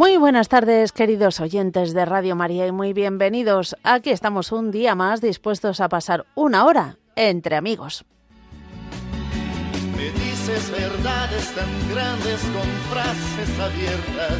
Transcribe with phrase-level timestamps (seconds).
[0.00, 3.76] muy buenas tardes, queridos oyentes de Radio María, y muy bienvenidos.
[3.82, 8.06] Aquí estamos un día más dispuestos a pasar una hora entre amigos.
[9.94, 14.38] Me dices verdades tan grandes con frases abiertas.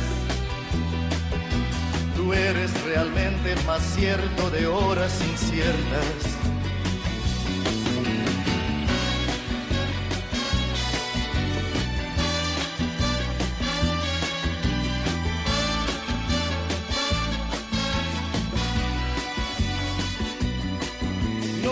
[2.17, 6.59] Tú eres realmente más cierto de horas inciertas.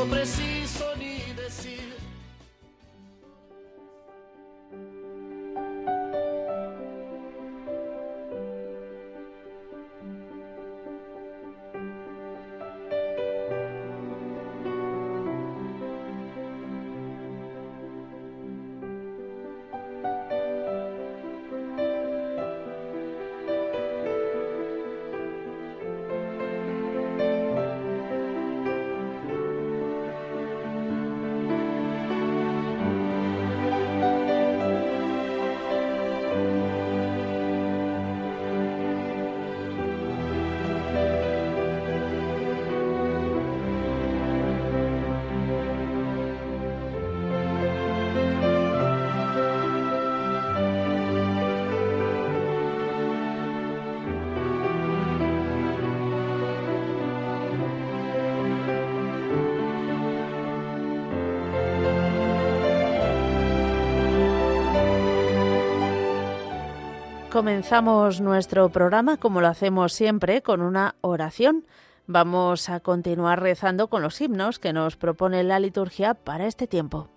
[0.08, 0.47] preciso.
[67.38, 71.66] Comenzamos nuestro programa, como lo hacemos siempre, con una oración.
[72.08, 77.10] Vamos a continuar rezando con los himnos que nos propone la liturgia para este tiempo.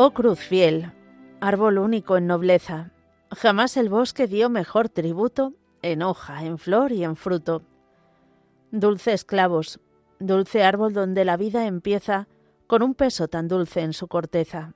[0.00, 0.92] Oh cruz fiel,
[1.40, 2.92] árbol único en nobleza,
[3.36, 7.62] jamás el bosque dio mejor tributo en hoja, en flor y en fruto.
[8.70, 9.80] Dulces clavos,
[10.20, 12.28] dulce árbol donde la vida empieza
[12.68, 14.72] con un peso tan dulce en su corteza.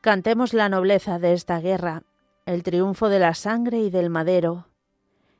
[0.00, 2.04] Cantemos la nobleza de esta guerra,
[2.46, 4.68] el triunfo de la sangre y del madero,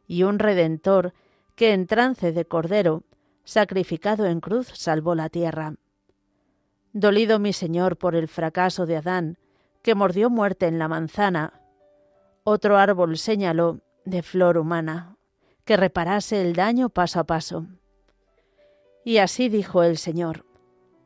[0.06, 1.15] y un redentor
[1.55, 3.03] que en trance de cordero,
[3.44, 5.77] sacrificado en cruz, salvó la tierra.
[6.94, 9.37] Dolido mi Señor por el fracaso de Adán,
[9.82, 11.60] que mordió muerte en la manzana,
[12.44, 15.16] otro árbol señaló de flor humana,
[15.65, 17.66] que reparase el daño paso a paso.
[19.05, 20.47] Y así dijo el Señor,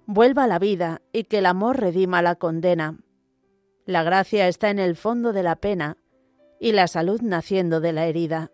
[0.04, 2.98] vuelva la vida y que el amor redima la condena.
[3.86, 5.96] La gracia está en el fondo de la pena
[6.60, 8.52] y la salud naciendo de la herida.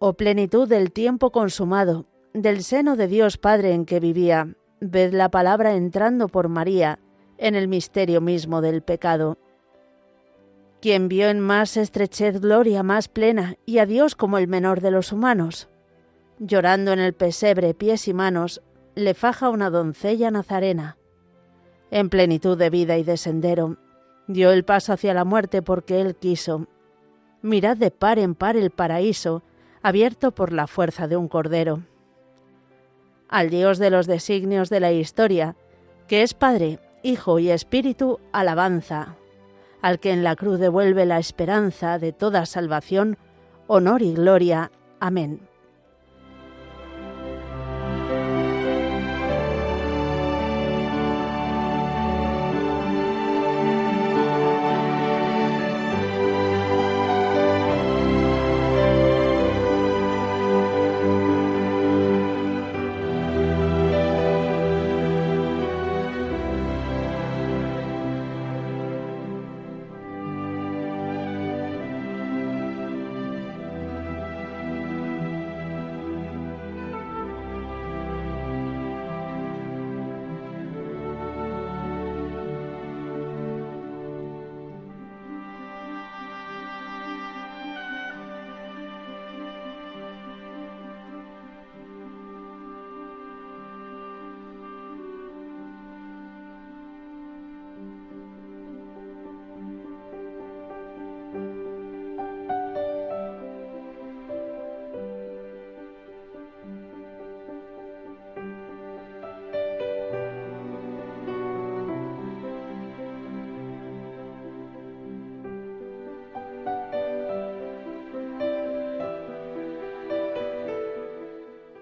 [0.00, 5.30] Oh plenitud del tiempo consumado, del seno de Dios Padre en que vivía, ved la
[5.30, 6.98] palabra entrando por María
[7.38, 9.38] en el misterio mismo del pecado.
[10.80, 14.90] Quien vio en más estrechez gloria más plena y a Dios como el menor de
[14.90, 15.68] los humanos.
[16.38, 18.62] Llorando en el pesebre pies y manos,
[18.94, 20.96] le faja una doncella nazarena.
[21.90, 23.76] En plenitud de vida y de sendero,
[24.26, 26.66] dio el paso hacia la muerte porque él quiso.
[27.42, 29.42] Mirad de par en par el paraíso,
[29.82, 31.82] abierto por la fuerza de un cordero
[33.30, 35.56] al Dios de los designios de la historia,
[36.08, 39.16] que es Padre, Hijo y Espíritu, alabanza,
[39.80, 43.16] al que en la cruz devuelve la esperanza de toda salvación,
[43.68, 44.72] honor y gloria.
[44.98, 45.49] Amén.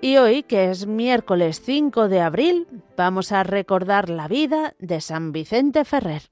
[0.08, 2.66] Y hoy, que es miércoles 5 de abril,
[2.96, 6.30] vamos a recordar la vida de San Vicente Ferrer.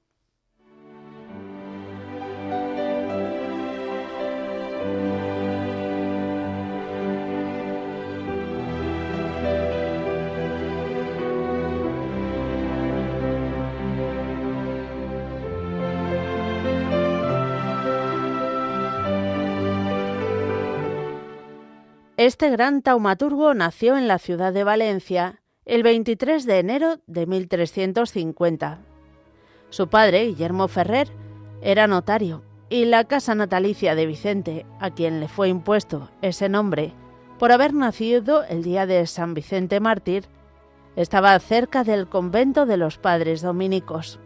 [22.27, 28.79] Este gran taumaturgo nació en la ciudad de Valencia el 23 de enero de 1350.
[29.69, 31.07] Su padre, Guillermo Ferrer,
[31.61, 36.91] era notario y la casa natalicia de Vicente, a quien le fue impuesto ese nombre
[37.39, 40.25] por haber nacido el día de San Vicente Mártir,
[40.97, 44.19] estaba cerca del convento de los padres dominicos.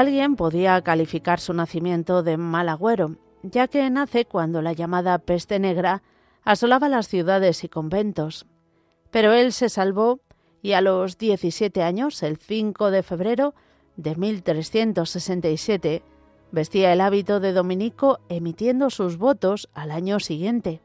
[0.00, 5.58] Alguien podía calificar su nacimiento de mal agüero, ya que nace cuando la llamada peste
[5.58, 6.02] negra
[6.42, 8.46] asolaba las ciudades y conventos.
[9.10, 10.20] Pero él se salvó
[10.62, 13.54] y a los 17 años, el 5 de febrero
[13.96, 16.02] de 1367,
[16.50, 20.80] vestía el hábito de dominico emitiendo sus votos al año siguiente.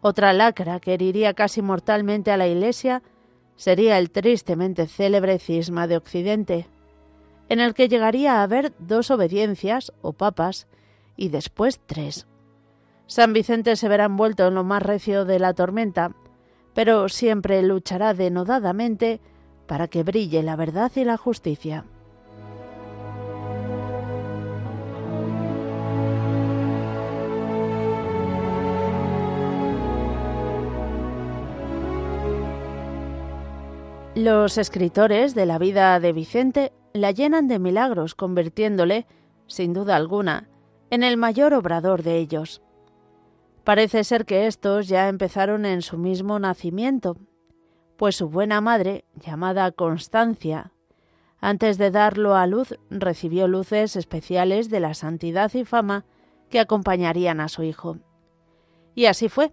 [0.00, 3.02] Otra lacra que heriría casi mortalmente a la Iglesia
[3.56, 6.71] sería el tristemente célebre cisma de Occidente
[7.48, 10.66] en el que llegaría a haber dos obediencias o papas
[11.16, 12.26] y después tres.
[13.06, 16.12] San Vicente se verá envuelto en lo más recio de la tormenta,
[16.74, 19.20] pero siempre luchará denodadamente
[19.66, 21.84] para que brille la verdad y la justicia.
[34.14, 39.06] Los escritores de la vida de Vicente la llenan de milagros, convirtiéndole,
[39.46, 40.48] sin duda alguna,
[40.90, 42.62] en el mayor obrador de ellos.
[43.64, 47.16] Parece ser que estos ya empezaron en su mismo nacimiento,
[47.96, 50.72] pues su buena madre, llamada Constancia,
[51.44, 56.04] antes de darlo a luz, recibió luces especiales de la santidad y fama
[56.50, 57.98] que acompañarían a su hijo.
[58.94, 59.52] Y así fue,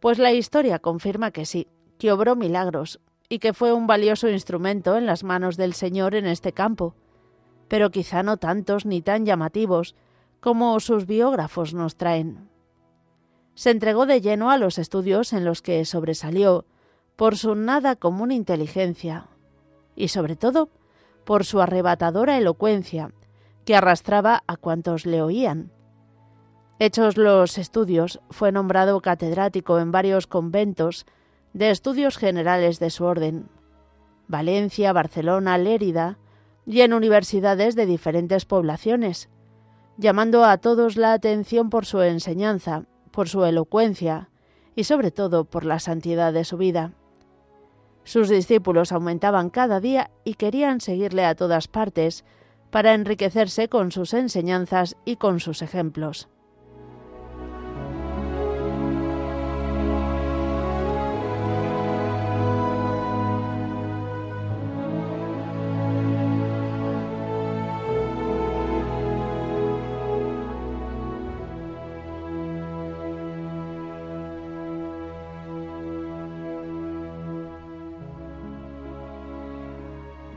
[0.00, 4.96] pues la historia confirma que sí, que obró milagros, y que fue un valioso instrumento
[4.96, 6.94] en las manos del Señor en este campo,
[7.68, 9.94] pero quizá no tantos ni tan llamativos
[10.40, 12.48] como sus biógrafos nos traen.
[13.54, 16.66] Se entregó de lleno a los estudios en los que sobresalió
[17.16, 19.28] por su nada común inteligencia
[19.96, 20.68] y sobre todo
[21.24, 23.12] por su arrebatadora elocuencia
[23.64, 25.72] que arrastraba a cuantos le oían.
[26.78, 31.06] Hechos los estudios, fue nombrado catedrático en varios conventos
[31.56, 33.48] de estudios generales de su orden,
[34.28, 36.18] Valencia, Barcelona, Lérida,
[36.66, 39.30] y en universidades de diferentes poblaciones,
[39.96, 44.28] llamando a todos la atención por su enseñanza, por su elocuencia
[44.74, 46.92] y sobre todo por la santidad de su vida.
[48.04, 52.26] Sus discípulos aumentaban cada día y querían seguirle a todas partes
[52.70, 56.28] para enriquecerse con sus enseñanzas y con sus ejemplos.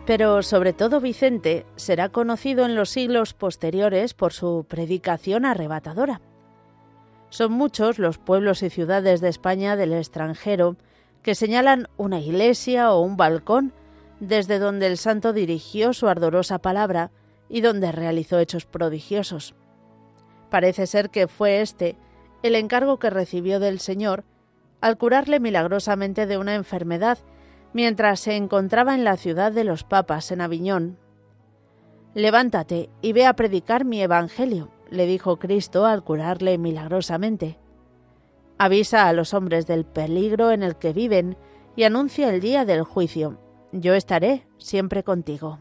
[0.10, 6.20] Pero sobre todo Vicente será conocido en los siglos posteriores por su predicación arrebatadora.
[7.30, 10.78] Son muchos los pueblos y ciudades de España del extranjero
[11.22, 13.72] que señalan una iglesia o un balcón
[14.20, 17.12] desde donde el santo dirigió su ardorosa palabra
[17.48, 19.54] y donde realizó hechos prodigiosos.
[20.50, 21.96] Parece ser que fue este
[22.42, 24.24] el encargo que recibió del Señor
[24.82, 27.20] al curarle milagrosamente de una enfermedad
[27.74, 30.98] mientras se encontraba en la ciudad de los papas, en Aviñón.
[32.14, 37.60] Levántate y ve a predicar mi Evangelio, le dijo Cristo al curarle milagrosamente.
[38.58, 41.38] Avisa a los hombres del peligro en el que viven
[41.76, 43.40] y anuncia el día del juicio.
[43.72, 45.60] Yo estaré siempre contigo.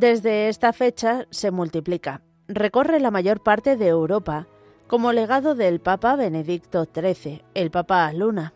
[0.00, 2.22] Desde esta fecha se multiplica.
[2.48, 4.46] Recorre la mayor parte de Europa
[4.86, 8.54] como legado del Papa Benedicto XIII, el Papa Luna,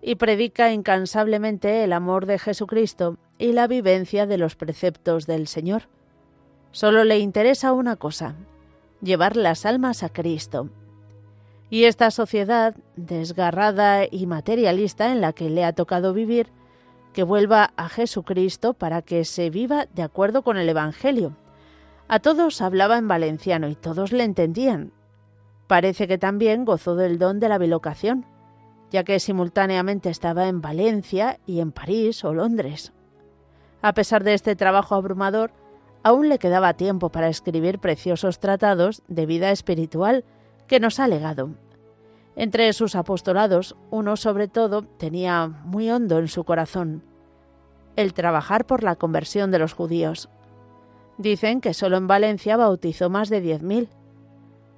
[0.00, 5.88] y predica incansablemente el amor de Jesucristo y la vivencia de los preceptos del Señor.
[6.70, 8.36] Solo le interesa una cosa,
[9.00, 10.68] llevar las almas a Cristo.
[11.70, 16.52] Y esta sociedad, desgarrada y materialista en la que le ha tocado vivir,
[17.12, 21.36] que vuelva a Jesucristo para que se viva de acuerdo con el Evangelio.
[22.08, 24.92] A todos hablaba en valenciano y todos le entendían.
[25.66, 28.26] Parece que también gozó del don de la bilocación,
[28.90, 32.92] ya que simultáneamente estaba en Valencia y en París o Londres.
[33.80, 35.52] A pesar de este trabajo abrumador,
[36.02, 40.24] aún le quedaba tiempo para escribir preciosos tratados de vida espiritual
[40.66, 41.50] que nos ha legado.
[42.34, 47.02] Entre sus apostolados, uno sobre todo tenía muy hondo en su corazón,
[47.96, 50.30] el trabajar por la conversión de los judíos.
[51.18, 53.90] Dicen que solo en Valencia bautizó más de diez mil.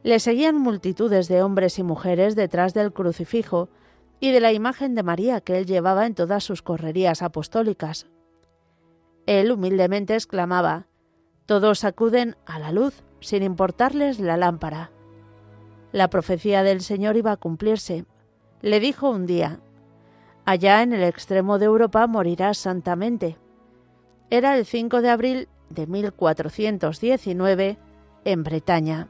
[0.03, 3.69] Le seguían multitudes de hombres y mujeres detrás del crucifijo
[4.21, 8.07] y de la imagen de María que él llevaba en todas sus correrías apostólicas.
[9.27, 10.87] Él humildemente exclamaba,
[11.47, 14.91] Todos acuden a la luz sin importarles la lámpara.
[15.95, 18.05] La profecía del Señor iba a cumplirse.
[18.63, 19.61] Le dijo un día,
[20.45, 23.39] Allá en el extremo de Europa morirás santamente.
[24.29, 27.79] Era el 5 de abril de 1419
[28.25, 29.09] en Bretaña.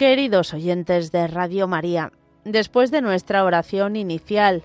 [0.00, 2.10] Queridos oyentes de Radio María,
[2.46, 4.62] después de nuestra oración inicial,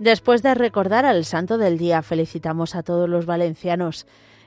[0.00, 4.04] después de recordar al Santo del Día, felicitamos a todos los valencianos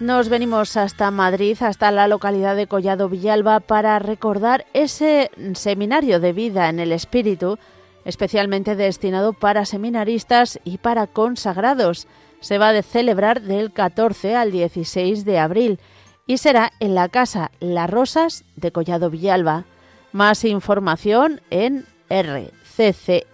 [0.00, 6.32] Nos venimos hasta Madrid, hasta la localidad de Collado Villalba, para recordar ese seminario de
[6.32, 7.58] vida en el espíritu,
[8.04, 12.06] especialmente destinado para seminaristas y para consagrados.
[12.38, 15.80] Se va a celebrar del 14 al 16 de abril
[16.28, 19.64] y será en la Casa Las Rosas de Collado Villalba.
[20.12, 23.24] Más información en RCCE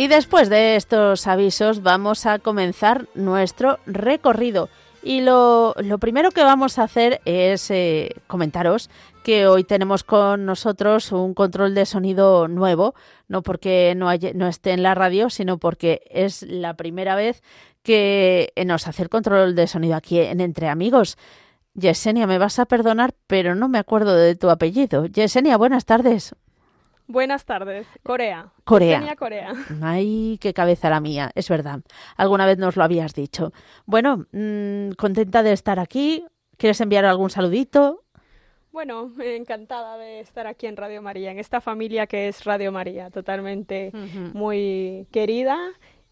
[0.00, 4.70] Y después de estos avisos vamos a comenzar nuestro recorrido.
[5.02, 8.88] Y lo, primero que vamos a hacer es eh, comentaros
[9.22, 12.94] que hoy tenemos con nosotros un control de sonido nuevo,
[13.28, 17.42] no porque no, no esté en la radio, sino porque es la primera vez
[17.82, 21.18] que nos hace el control de sonido aquí en Entre Amigos.
[21.74, 25.04] Yesenia, me vas a perdonar, pero no me acuerdo de tu apellido.
[25.04, 26.34] Yesenia, buenas tardes.
[27.10, 27.88] Buenas tardes.
[28.04, 28.52] Corea.
[28.62, 29.16] Corea.
[29.16, 29.52] Corea.
[29.82, 31.80] Ay, qué cabeza la mía, es verdad.
[32.16, 33.52] Alguna vez nos lo habías dicho.
[33.84, 36.24] Bueno, mm, contenta de estar aquí.
[36.56, 38.04] ¿Quieres enviar algún saludito?
[38.70, 43.10] Bueno, encantada de estar aquí en Radio María, en esta familia que es Radio María,
[43.10, 43.90] totalmente
[44.32, 45.58] muy querida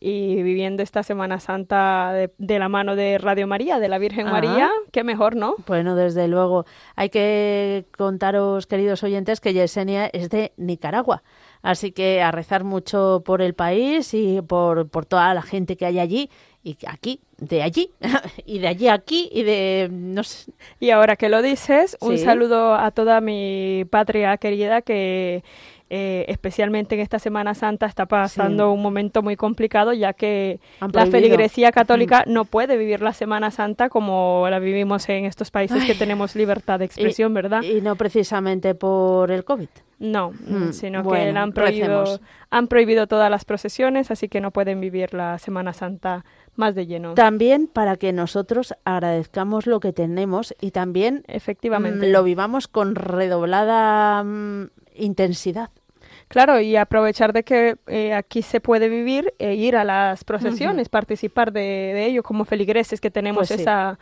[0.00, 4.70] y viviendo esta Semana Santa de, la mano de Radio María, de la Virgen María,
[4.92, 5.56] qué mejor, ¿no?
[5.66, 6.66] Bueno, desde luego.
[6.94, 11.22] Hay que contaros, queridos oyentes, que Yesenia es de Nicaragua.
[11.62, 15.87] Así que a rezar mucho por el país y por, por toda la gente que
[15.87, 16.30] hay allí
[16.62, 17.90] y aquí, de allí,
[18.46, 20.52] y de allí aquí, y de no sé.
[20.80, 25.42] Y ahora que lo dices, un saludo a toda mi patria querida que
[25.90, 30.61] eh, especialmente en esta Semana Santa está pasando un momento muy complicado ya que
[30.92, 35.85] la feligresía católica no puede vivir la Semana Santa como la vivimos en estos países
[35.85, 37.62] que tenemos libertad de expresión, ¿verdad?
[37.62, 39.68] Y no precisamente por el COVID.
[39.98, 42.20] No, mm, sino que han prohibido,
[42.51, 46.24] han prohibido todas las procesiones, así que no pueden vivir la Semana Santa
[46.58, 47.14] más de lleno.
[47.14, 52.94] También para que nosotros agradezcamos lo que tenemos y también efectivamente mm, lo vivamos con
[52.94, 55.70] redoblada mm, intensidad.
[56.28, 60.90] Claro, y aprovechar de que eh, aquí se puede vivir e ir a las procesiones,
[60.90, 63.98] participar de, ello como feligreses que tenemos pues esa,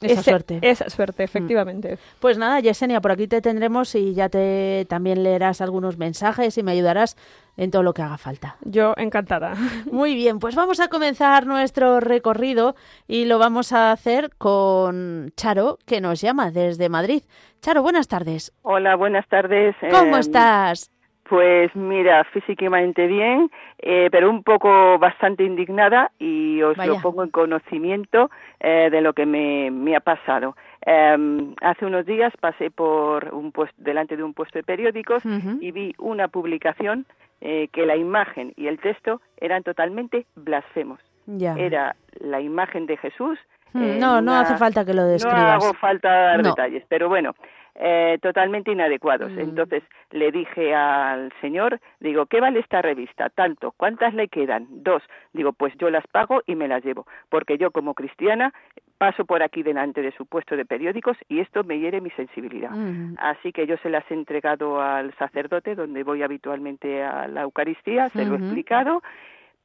[0.00, 0.60] esa suerte.
[0.62, 1.98] Esa suerte, efectivamente.
[2.20, 6.62] Pues nada, Yesenia, por aquí te tendremos y ya te también leerás algunos mensajes y
[6.62, 7.16] me ayudarás
[7.56, 8.56] en todo lo que haga falta.
[8.62, 9.54] Yo encantada.
[9.90, 12.74] Muy bien, pues vamos a comenzar nuestro recorrido
[13.06, 17.22] y lo vamos a hacer con Charo, que nos llama desde Madrid.
[17.60, 18.52] Charo, buenas tardes.
[18.62, 19.74] Hola, buenas tardes.
[19.90, 20.90] ¿Cómo em, estás?
[21.28, 27.30] Pues mira, físicamente bien, eh, pero un poco bastante indignada y os lo pongo en
[27.30, 30.54] conocimiento eh, de lo que me, me ha pasado.
[30.86, 35.22] Em, hace unos días pasé por un puesto, delante de un puesto de periódicos
[35.60, 37.06] y vi una publicación
[37.40, 41.00] eh, que la imagen y el texto eran totalmente blasfemos.
[41.26, 43.38] Era la imagen de Jesús.
[43.72, 45.40] Mm, no, no hace falta que lo describas.
[45.40, 47.34] No hago falta dar detalles, pero bueno,
[47.76, 49.32] eh, totalmente inadecuados.
[49.32, 49.40] Mm.
[49.40, 53.30] Entonces le dije al señor, digo, ¿qué vale esta revista?
[53.30, 54.66] Tanto, ¿cuántas le quedan?
[54.70, 55.02] Dos.
[55.32, 58.52] Digo, pues yo las pago y me las llevo, porque yo como cristiana
[58.98, 62.70] paso por aquí delante de su puesto de periódicos y esto me hiere mi sensibilidad.
[62.70, 63.16] Mm.
[63.18, 68.08] Así que yo se las he entregado al sacerdote donde voy habitualmente a la Eucaristía,
[68.10, 69.02] se lo he explicado,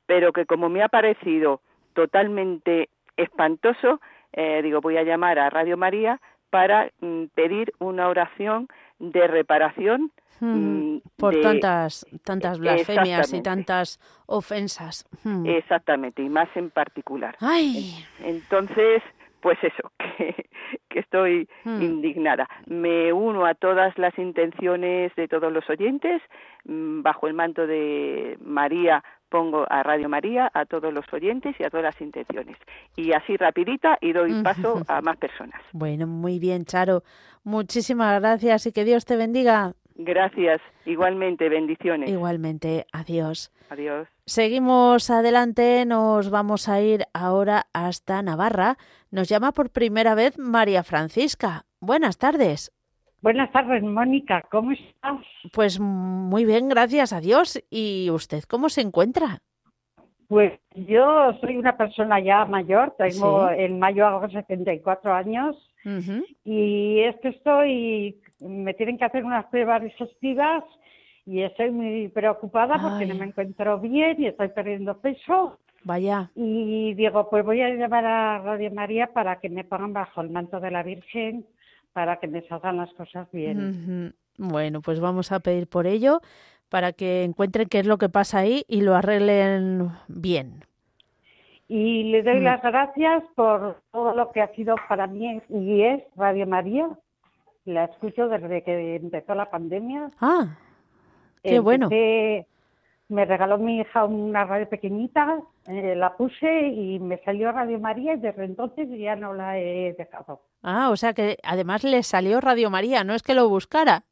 [0.05, 1.61] pero que como me ha parecido
[1.93, 4.01] totalmente espantoso,
[4.33, 8.67] eh, digo, voy a llamar a Radio María para mm, pedir una oración
[8.99, 15.07] de reparación mm, por tantas tantas blasfemias y tantas ofensas.
[15.45, 17.35] Exactamente, y más en particular.
[17.39, 18.03] Ay.
[18.23, 19.03] Entonces,
[19.41, 20.45] pues eso, que,
[20.89, 22.47] que estoy indignada.
[22.65, 26.21] Me uno a todas las intenciones de todos los oyentes,
[26.65, 31.63] mm, bajo el manto de María pongo a Radio María, a todos los oyentes y
[31.63, 32.57] a todas las intenciones.
[32.95, 35.61] Y así rapidita y doy paso a más personas.
[35.71, 37.03] Bueno, muy bien, Charo.
[37.43, 39.73] Muchísimas gracias y que Dios te bendiga.
[40.01, 42.09] Gracias, igualmente, bendiciones.
[42.09, 43.51] Igualmente, adiós.
[43.69, 44.07] Adiós.
[44.25, 48.77] Seguimos adelante, nos vamos a ir ahora hasta Navarra.
[49.11, 51.65] Nos llama por primera vez María Francisca.
[51.81, 52.71] Buenas tardes.
[53.21, 54.41] Buenas tardes, Mónica.
[54.49, 55.19] ¿Cómo estás?
[55.51, 57.61] Pues muy bien, gracias a Dios.
[57.69, 59.41] ¿Y usted cómo se encuentra?
[60.29, 65.57] Pues yo soy una persona ya mayor, tengo en mayo hago 74 años
[66.45, 70.63] y es que estoy, me tienen que hacer unas pruebas digestivas
[71.25, 75.57] y estoy muy preocupada porque no me encuentro bien y estoy perdiendo peso.
[75.83, 76.31] Vaya.
[76.35, 80.29] Y digo, pues voy a llamar a Radio María para que me pongan bajo el
[80.29, 81.45] manto de la Virgen
[81.93, 84.13] para que me salgan las cosas bien.
[84.37, 86.21] Bueno, pues vamos a pedir por ello
[86.69, 90.63] para que encuentren qué es lo que pasa ahí y lo arreglen bien.
[91.67, 92.43] Y le doy mm.
[92.43, 96.89] las gracias por todo lo que ha sido para mí y es Radio María.
[97.73, 100.11] La escucho desde que empezó la pandemia.
[100.19, 100.57] Ah,
[101.43, 101.89] qué bueno
[103.09, 108.13] me regaló mi hija una radio pequeñita, eh, la puse y me salió Radio María
[108.13, 110.41] y desde entonces ya no la he dejado.
[110.61, 114.03] Ah, o sea que además le salió Radio María, no es que lo buscara.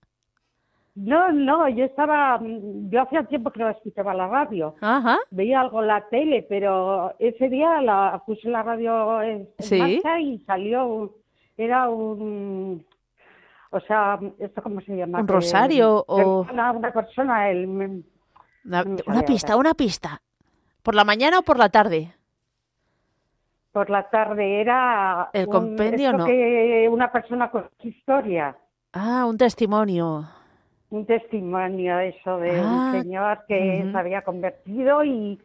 [0.95, 4.73] No, no, yo estaba, yo hacía tiempo que no escuchaba la radio.
[4.81, 5.19] Ajá.
[5.29, 10.39] Veía algo en la tele, pero ese día la puse la radio en, marcha y
[10.39, 11.13] salió,
[11.55, 12.83] era un,
[13.71, 15.19] o sea, ¿esto cómo se llama?
[15.19, 16.41] ¿Un rosario o...?
[16.51, 18.03] Una, una persona, el
[18.67, 20.21] una, pista, una pista.
[20.83, 22.13] ¿Por la mañana o por la tarde?
[23.71, 25.29] Por la tarde era...
[25.33, 26.25] ¿El compendio no?
[26.25, 28.57] Que una persona con historia.
[28.93, 30.27] Ah, un testimonio.
[30.89, 35.39] Un testimonio, eso, de un ah, señor que se había convertido y,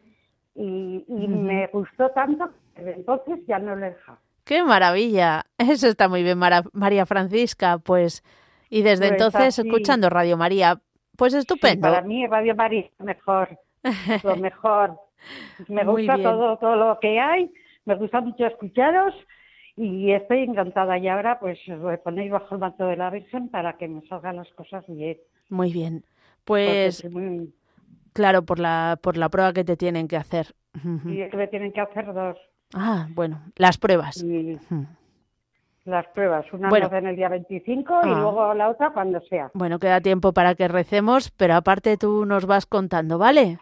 [0.55, 4.19] y, me gustó tanto que entonces ya no lo he dejado.
[4.43, 5.45] ¡Qué maravilla!
[5.57, 7.77] Eso está muy bien, María Francisca.
[7.77, 8.23] Pues,
[8.69, 10.79] y desde pues entonces escuchando Radio María.
[11.17, 11.89] Pues estupendo.
[11.89, 13.59] para mí Radio María es mejor,
[14.23, 14.99] lo mejor.
[15.67, 17.51] Me gusta todo, todo lo que hay,
[17.85, 19.13] me gusta mucho escucharos
[19.77, 20.97] y estoy encantada.
[20.97, 24.37] Y ahora pues os ponéis bajo el manto de la Virgen para que me salgan
[24.37, 25.17] las cosas bien.
[25.49, 26.03] Muy bien.
[26.45, 27.07] Pues
[28.11, 30.55] claro, por la, por la prueba que te tienen que hacer.
[31.05, 32.37] Y es que me tienen que hacer dos.
[32.73, 34.23] Ah, bueno, las pruebas.
[35.85, 36.89] Las pruebas, una bueno.
[36.93, 38.15] en el día 25 y ah.
[38.15, 39.51] luego la otra cuando sea.
[39.53, 43.59] Bueno, queda tiempo para que recemos, pero aparte tú nos vas contando, ¿vale?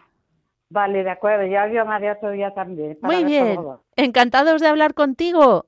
[0.70, 2.96] Vale, de acuerdo, ya llamaré otro día también.
[3.02, 3.58] Muy bien,
[3.96, 5.66] encantados de hablar contigo.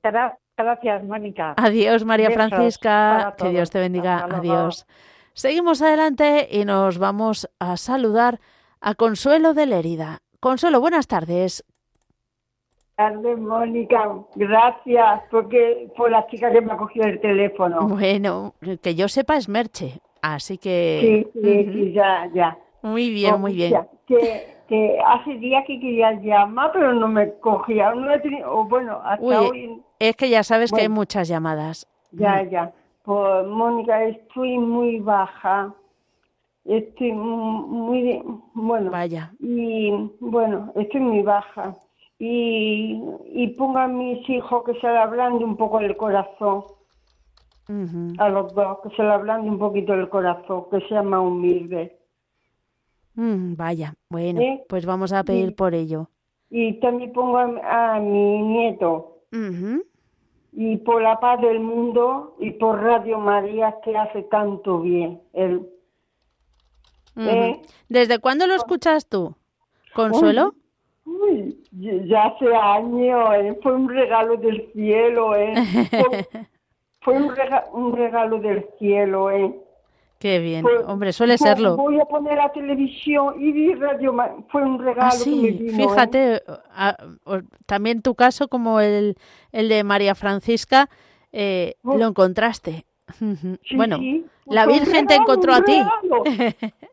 [0.57, 1.53] Gracias, Mónica.
[1.57, 3.35] Adiós, María Francisca.
[3.37, 4.25] Que Dios te bendiga.
[4.31, 4.87] Adiós.
[5.33, 8.39] Seguimos adelante y nos vamos a saludar
[8.79, 10.19] a Consuelo de Lérida.
[10.39, 11.65] Consuelo, buenas tardes
[12.95, 14.15] tardes, Mónica.
[14.35, 17.87] Gracias porque por la chica que me ha cogido el teléfono.
[17.87, 21.27] Bueno, que yo sepa es Merche, así que...
[21.33, 22.57] Sí, sí, ya, ya.
[22.81, 23.73] Muy bien, muy bien.
[24.07, 27.93] Que, que hace días que quería llamar, pero no me cogía.
[27.93, 29.81] No he tenido, bueno, hasta hoy...
[29.99, 31.87] Es que ya sabes que hay muchas llamadas.
[32.11, 32.71] Ya, ya.
[33.03, 35.73] Pues, Mónica, estoy muy baja.
[36.63, 38.21] Estoy muy...
[38.53, 38.91] Bueno.
[38.91, 39.31] Vaya.
[39.39, 41.75] Y, bueno, estoy muy baja
[42.19, 43.01] y,
[43.33, 46.63] y ponga a mis hijos que se le ablande un poco el corazón.
[48.19, 51.97] A los dos, que se le ablande un poquito el corazón, que sea más humilde.
[53.15, 56.09] Mm, vaya, bueno, pues vamos a pedir por ello.
[56.51, 59.23] Y también pongo a, mi nieto.
[60.51, 65.21] Y por la paz del mundo y por Radio María que hace tanto bien.
[65.33, 65.67] Él.
[67.17, 67.61] ¿Eh?
[67.89, 69.35] ¿Desde cuándo lo escuchas tú?
[69.93, 70.53] ¿Consuelo?
[71.05, 73.59] Uy, ya hace años, ¿eh?
[73.61, 75.53] fue un regalo del cielo, ¿eh?
[77.01, 77.13] Fue,
[77.73, 79.53] un, regalo del cielo, ¿eh?
[80.17, 81.77] Qué bien, hombre, suele serlo.
[81.77, 84.15] Voy a poner la televisión y vi radio,
[84.49, 86.41] fue un regalo ah, sí, que me fíjate,
[87.67, 89.15] también tu caso como el,
[89.51, 90.89] el de María Francisca,
[91.31, 92.85] eh, lo encontraste.
[93.75, 93.99] bueno,
[94.45, 95.79] la Virgen te encontró a ti.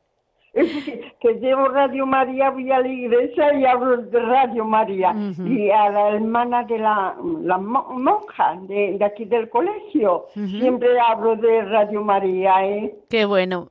[1.20, 5.14] que llevo Radio María, voy a la iglesia y hablo de Radio María.
[5.46, 11.62] Y a la hermana de la, la monja de, aquí del colegio, siempre hablo de
[11.62, 12.66] Radio María.
[12.66, 12.94] ¿eh?
[13.08, 13.70] Qué bueno.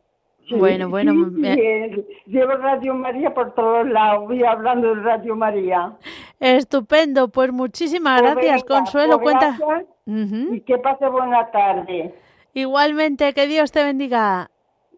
[0.50, 1.14] bueno, bueno.
[1.44, 5.94] Eh, llevo Radio María por todos lados, voy hablando de Radio María.
[6.40, 9.20] Estupendo, pues muchísimas pues gracias, Consuelo.
[9.20, 9.86] Pues cuenta.
[10.08, 12.16] Y que pase buena tarde.
[12.56, 14.50] Igualmente, que Dios te bendiga.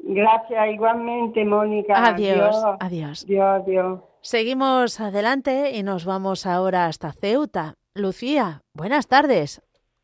[0.06, 1.94] Gracias, igualmente, Mónica.
[1.96, 3.24] Adiós, adiós.
[3.24, 4.00] Adiós, adiós.
[4.22, 7.76] Seguimos adelante y nos vamos ahora hasta Ceuta.
[7.96, 9.62] Lucía, buenas tardes.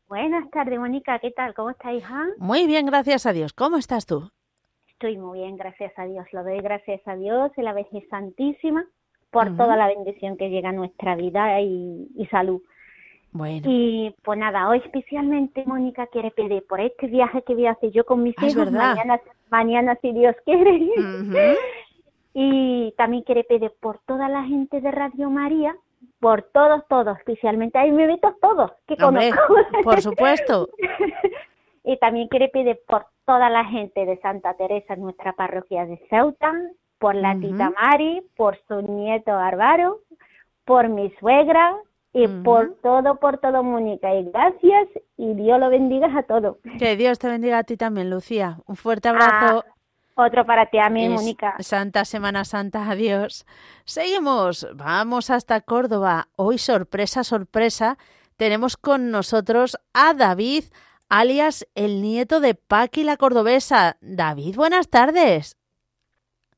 [0.08, 1.18] Buenas tardes, Mónica.
[1.18, 1.54] ¿Qué tal?
[1.54, 2.26] ¿Cómo estás, hija?
[2.38, 3.52] Muy bien, gracias a Dios.
[3.52, 4.30] ¿Cómo estás tú?
[4.88, 6.26] Estoy muy bien, gracias a Dios.
[6.32, 8.86] Lo doy gracias a Dios y la Virgen Santísima
[9.30, 12.60] por toda la bendición que llega a nuestra vida y, y salud.
[13.32, 13.62] Bueno.
[13.68, 17.90] Y pues nada, hoy especialmente Mónica quiere pedir por este viaje que voy a hacer
[17.92, 20.90] yo con mis ah, hijos mañana, mañana si Dios quiere.
[22.34, 25.76] y también quiere pedir por toda la gente de Radio María,
[26.18, 29.54] por todos, todos, especialmente ahí me meto todos que conozco.
[29.84, 30.68] por supuesto.
[31.84, 36.52] y también quiere pedir por toda la gente de Santa Teresa, nuestra parroquia de Ceuta,
[36.98, 40.00] por la tita Mari, por su nieto Álvaro,
[40.64, 41.76] por mi suegra,
[42.12, 44.14] y por todo, por todo, Mónica.
[44.14, 46.56] Y gracias y Dios lo bendiga a todos.
[46.78, 48.58] Que Dios te bendiga a ti también, Lucía.
[48.66, 49.64] Un fuerte abrazo.
[49.66, 49.74] Ah,
[50.26, 51.54] otro para ti, a mí, Mónica.
[51.60, 53.46] Santa Semana Santa, adiós.
[53.84, 56.28] Seguimos, vamos hasta Córdoba.
[56.36, 57.96] Hoy, sorpresa, sorpresa,
[58.36, 60.64] tenemos con nosotros a David,
[61.08, 63.98] alias el nieto de Paqui la cordobesa.
[64.00, 65.56] David, buenas tardes.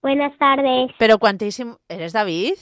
[0.01, 0.91] Buenas tardes.
[0.99, 1.79] Pero cuantísimo.
[1.89, 2.55] ¿Eres David?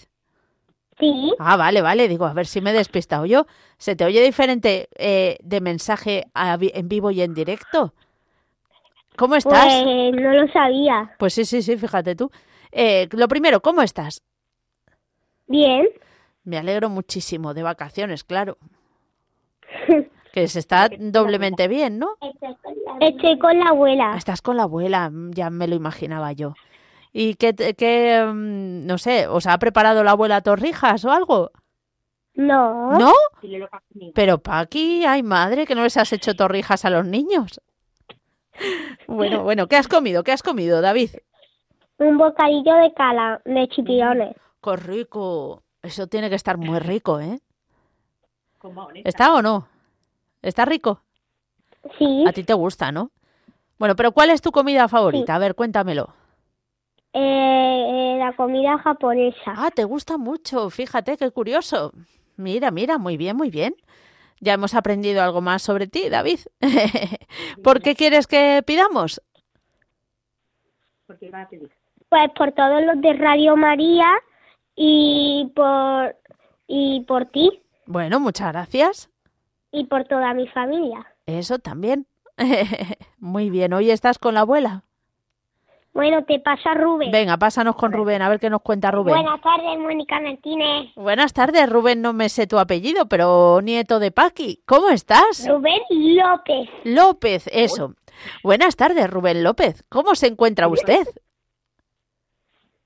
[1.01, 1.33] Sí.
[1.39, 2.07] Ah, vale, vale.
[2.09, 3.47] Digo, a ver si me he despistado yo.
[3.79, 7.95] ¿Se te oye diferente eh, de mensaje en vivo y en directo?
[9.17, 9.83] ¿Cómo estás?
[9.83, 11.15] Pues no lo sabía.
[11.19, 12.31] Pues sí, sí, sí, fíjate tú.
[12.71, 14.23] Eh, lo primero, ¿cómo estás?
[15.47, 15.89] Bien.
[16.45, 17.55] Me alegro muchísimo.
[17.55, 18.59] De vacaciones, claro.
[20.33, 22.17] que se está doblemente bien, ¿no?
[23.01, 24.15] Estoy con la abuela.
[24.17, 26.55] Estás con la abuela, ya me lo imaginaba yo.
[27.13, 31.51] ¿Y qué, qué, mm, no sé, os ha preparado la abuela torrijas o algo?
[32.35, 32.99] No.
[32.99, 33.13] ¿No?
[34.15, 37.61] Pero Paqui, ay madre, que no les has hecho torrijas a los niños.
[39.07, 40.23] Bueno, bueno, ¿qué has comido?
[40.23, 41.11] ¿Qué has comido, David?
[41.99, 44.37] Un bocadillo de cala, de chipiones.
[44.63, 45.63] ¡Qué rico!
[45.83, 47.41] Eso tiene que estar muy rico, ¿eh?
[49.05, 49.67] ¿Está o no?
[50.43, 51.01] ¿Está rico?
[51.99, 52.25] Sí.
[52.27, 53.11] A ti te gusta, ¿no?
[53.79, 55.35] Bueno, pero ¿cuál es tu comida favorita?
[55.35, 56.13] A ver, cuéntamelo.
[57.13, 59.55] Eh, la comida japonesa.
[59.57, 61.93] Ah, te gusta mucho, fíjate, qué curioso.
[62.37, 63.75] Mira, mira, muy bien, muy bien.
[64.41, 66.41] Ya hemos aprendido algo más sobre ti, David.
[67.63, 69.21] ¿Por qué quieres que pidamos?
[71.33, 71.71] a pedir?
[72.09, 74.09] Pues por todos los de Radio María
[74.75, 76.17] y por
[76.67, 77.63] y por ti.
[77.87, 79.11] Bueno, muchas gracias.
[79.73, 81.07] Y por toda mi familia.
[81.27, 82.07] Eso también.
[83.19, 84.85] Muy bien, hoy estás con la abuela.
[85.93, 87.11] Bueno, te pasa Rubén.
[87.11, 89.15] Venga, pásanos con Rubén, a ver qué nos cuenta Rubén.
[89.15, 90.95] Buenas tardes, Mónica Martínez.
[90.95, 94.63] Buenas tardes, Rubén, no me sé tu apellido, pero nieto de Paqui.
[94.67, 95.47] ¿Cómo estás?
[95.49, 96.69] Rubén López.
[96.85, 97.95] López, eso.
[98.45, 99.85] Buenas tardes, Rubén López.
[99.89, 101.07] ¿Cómo se encuentra usted?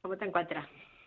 [0.00, 0.66] ¿Cómo te encuentras?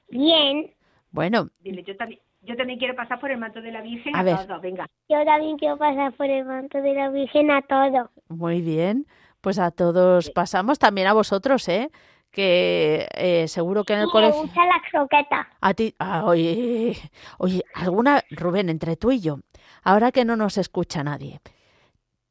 [0.10, 0.71] Bien.
[1.12, 1.49] Bueno.
[1.62, 4.62] Dile, yo también, yo también quiero pasar por el manto de la Virgen a, todos,
[4.62, 4.88] venga.
[5.10, 8.10] Yo también quiero pasar por el manto de la Virgen a todos.
[8.29, 9.07] Muy bien.
[9.47, 11.89] Pues a todos pasamos, también a vosotros, ¿eh?
[12.31, 14.41] Que eh, seguro que en el colegio...
[14.41, 15.47] Me gusta la croqueta.
[15.62, 15.95] A ti...
[15.99, 16.97] Ah, oye,
[17.38, 18.25] oye, alguna...
[18.29, 19.39] Rubén, entre tú y yo,
[19.83, 21.39] ahora que no nos escucha nadie,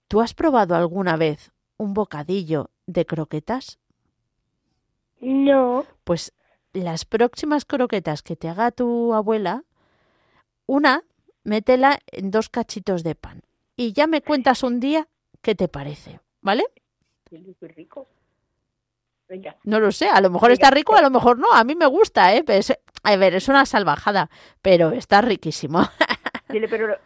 [0.09, 3.79] ¿tú has probado alguna vez un bocadillo de croquetas?
[5.19, 5.87] No.
[6.05, 6.35] Pues
[6.75, 9.65] las próximas croquetas que te haga tu abuela,
[10.67, 11.03] una,
[11.45, 13.41] métela en dos cachitos de pan.
[13.75, 15.09] Y ya me cuentas un día
[15.41, 16.67] qué te parece, ¿vale?
[17.31, 18.09] Rico.
[19.65, 21.53] No lo sé, a lo mejor está rico, a lo mejor no.
[21.53, 22.45] A mí me gusta, ¿eh?
[23.03, 24.31] a ver, es una salvajada,
[24.63, 25.81] pero está riquísimo.
[26.49, 26.97] pero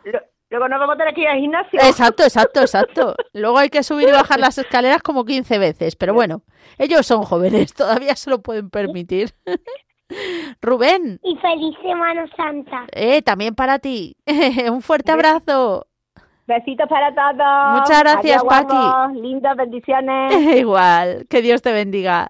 [0.50, 1.80] luego nos vamos a tener que ir al gimnasio.
[1.80, 3.14] Exacto, exacto, exacto.
[3.32, 6.42] Luego hay que subir y bajar las escaleras como 15 veces, pero bueno,
[6.78, 9.34] ellos son jóvenes, todavía se lo pueden permitir.
[10.60, 11.20] Rubén.
[11.22, 12.84] Y feliz Semana Santa.
[12.92, 14.16] Eh, también para ti.
[14.70, 15.86] Un fuerte abrazo.
[16.50, 17.80] Besitos para todos.
[17.80, 19.20] Muchas gracias, Paqui.
[19.20, 20.32] Lindas bendiciones.
[20.56, 22.28] Igual, que Dios te bendiga.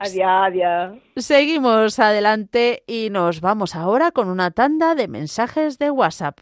[0.00, 0.98] Adiós, adiós.
[1.14, 6.40] Seguimos adelante y nos vamos ahora con una tanda de mensajes de WhatsApp.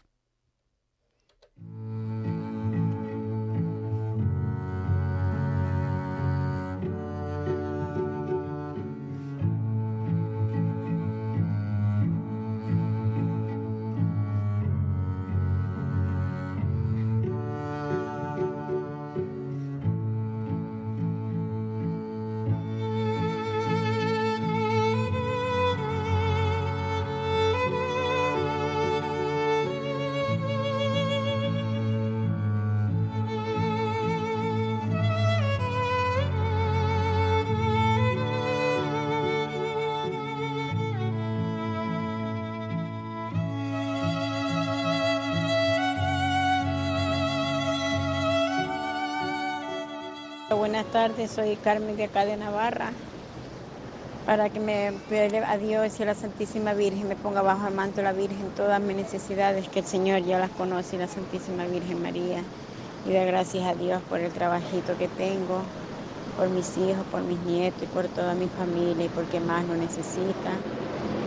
[50.91, 52.91] Tardes, soy Carmen de acá de Navarra.
[54.25, 57.73] Para que me pide a Dios y a la Santísima Virgen me ponga bajo el
[57.73, 61.65] manto la Virgen todas mis necesidades, que el Señor ya las conoce, y la Santísima
[61.65, 62.43] Virgen María.
[63.05, 65.61] Y de gracias a Dios por el trabajito que tengo,
[66.37, 69.75] por mis hijos, por mis nietos y por toda mi familia y porque más lo
[69.75, 70.65] necesita.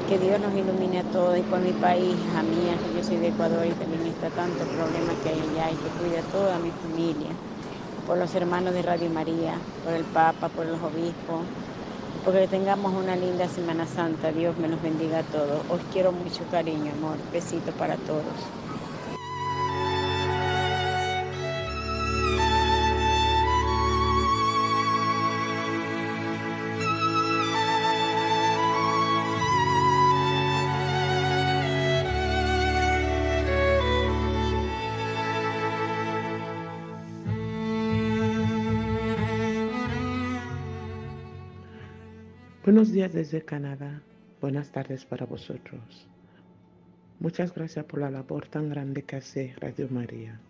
[0.08, 3.18] Que Dios nos ilumine a todos y por mi país, a mí, que yo soy
[3.18, 6.58] de Ecuador y también está tanto problema que hay allá y que cuide a toda
[6.58, 7.30] mi familia
[8.06, 11.42] por los hermanos de Radio María, por el Papa, por los obispos,
[12.24, 14.32] porque tengamos una linda Semana Santa.
[14.32, 15.62] Dios me los bendiga a todos.
[15.68, 17.16] Os quiero mucho cariño, amor.
[17.32, 18.61] Besito para todos.
[42.72, 44.00] Buenos días desde Canadá.
[44.40, 46.08] Buenas tardes para vosotros.
[47.20, 50.40] Muchas gracias por la labor tan grande que hace Radio María.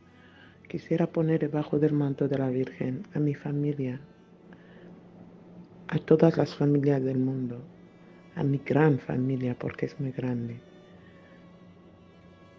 [0.69, 3.99] Quisiera poner debajo del manto de la Virgen a mi familia,
[5.89, 7.61] a todas las familias del mundo,
[8.37, 10.61] a mi gran familia porque es muy grande,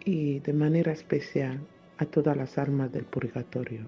[0.04, 1.62] y de manera especial
[2.00, 3.86] a todas las almas del purgatorio.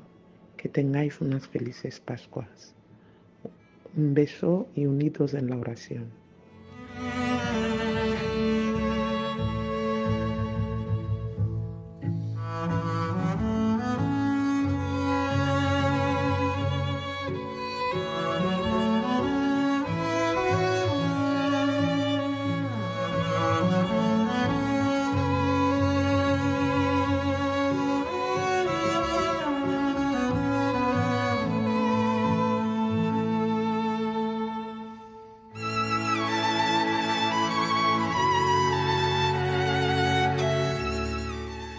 [0.56, 2.75] Que tengáis unas felices Pascuas.
[3.98, 6.12] Un beso y unidos en la oración.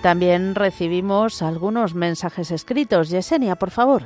[0.07, 3.11] También recibimos algunos mensajes escritos.
[3.11, 4.05] Yesenia, por favor.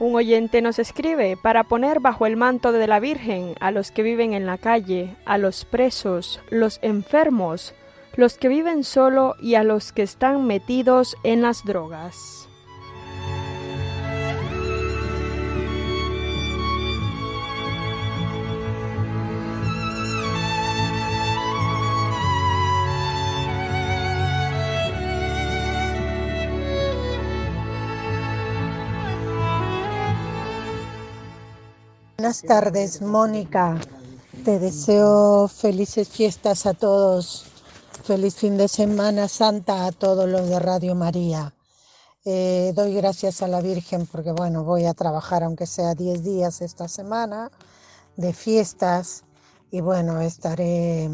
[0.00, 4.02] Un oyente nos escribe para poner bajo el manto de la Virgen a los que
[4.02, 7.76] viven en la calle, a los presos, los enfermos,
[8.16, 12.48] los que viven solo y a los que están metidos en las drogas.
[32.18, 33.78] Buenas tardes, Mónica.
[34.42, 37.44] Te deseo felices fiestas a todos.
[38.04, 41.52] Feliz fin de semana santa a todos los de Radio María.
[42.24, 46.62] Eh, doy gracias a la Virgen porque, bueno, voy a trabajar aunque sea 10 días
[46.62, 47.50] esta semana
[48.16, 49.24] de fiestas
[49.70, 51.10] y, bueno, estaré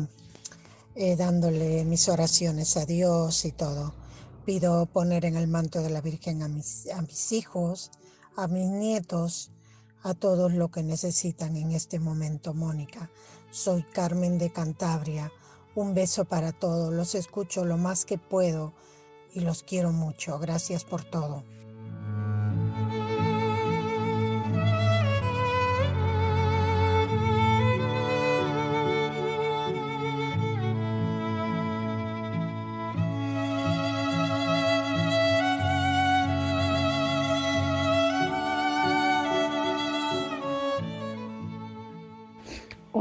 [0.94, 3.92] eh, dándole mis oraciones a Dios y todo.
[4.44, 7.90] Pido poner en el manto de la Virgen a mis, a mis hijos,
[8.36, 9.51] a mis nietos
[10.02, 13.10] a todos lo que necesitan en este momento, Mónica.
[13.50, 15.32] Soy Carmen de Cantabria.
[15.74, 16.92] Un beso para todos.
[16.92, 18.72] Los escucho lo más que puedo
[19.32, 20.38] y los quiero mucho.
[20.38, 21.44] Gracias por todo.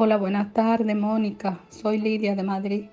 [0.04, 1.60] Hola, buenas tardes, Mónica.
[1.70, 2.86] Soy Lidia de Madrid.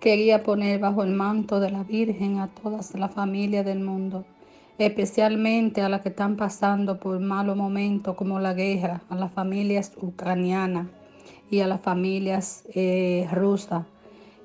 [0.00, 4.24] Quería poner bajo el manto de la Virgen a todas las familias del mundo,
[4.78, 9.92] especialmente a las que están pasando por malos momentos como la guerra, a las familias
[10.00, 10.86] ucranianas
[11.50, 13.84] y a las familias eh, rusas.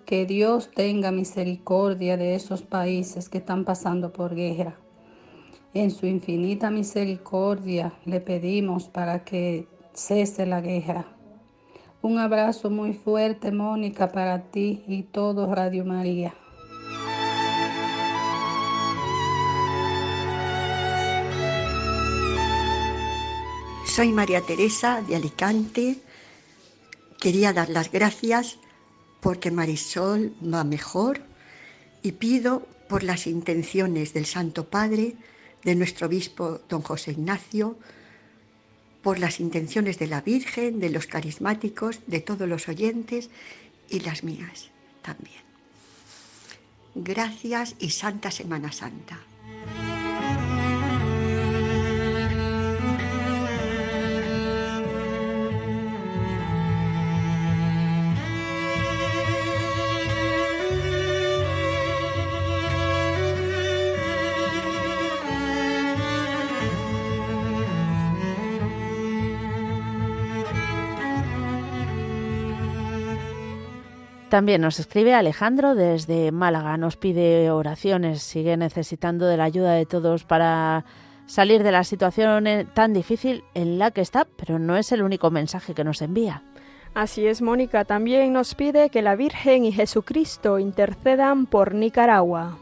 [0.06, 4.76] Que Dios tenga misericordia de esos países que están pasando por guerra.
[5.74, 11.06] En su infinita misericordia le pedimos para que cese la guerra
[12.02, 16.34] un abrazo muy fuerte, Mónica, para ti y todo Radio María.
[23.86, 25.98] Soy María Teresa de Alicante.
[27.20, 28.58] Quería dar las gracias
[29.20, 31.22] porque Marisol va mejor
[32.02, 35.16] y pido por las intenciones del Santo Padre,
[35.64, 37.76] de nuestro obispo don José Ignacio,
[39.02, 43.30] por las intenciones de la Virgen, de los carismáticos, de todos los oyentes
[43.90, 44.70] y las mías
[45.02, 45.42] también.
[46.94, 49.20] Gracias y Santa Semana Santa.
[74.32, 79.86] También nos escribe Alejandro desde Málaga, nos pide oraciones, sigue necesitando de la ayuda de
[79.86, 80.86] todos para
[81.26, 85.02] salir de la situación eh, tan difícil en la que está, pero no es el
[85.02, 86.44] único mensaje que nos envía.
[86.94, 92.58] Así es, Mónica, también nos pide que la Virgen y Jesucristo intercedan por Nicaragua.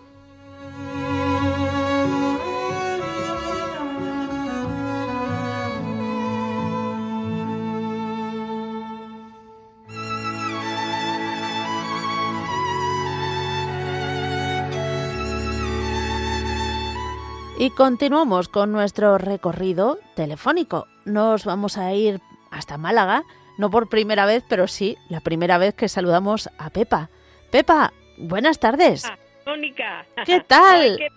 [17.69, 20.87] Y continuamos con nuestro recorrido telefónico.
[21.05, 23.21] Nos vamos a ir hasta Málaga,
[23.59, 27.11] no por primera vez, pero sí la primera vez que saludamos a Pepa.
[27.51, 29.05] Pepa, buenas tardes.
[29.05, 30.03] Ah, Mónica.
[30.25, 30.97] ¿Qué tal?
[30.97, 31.09] Qué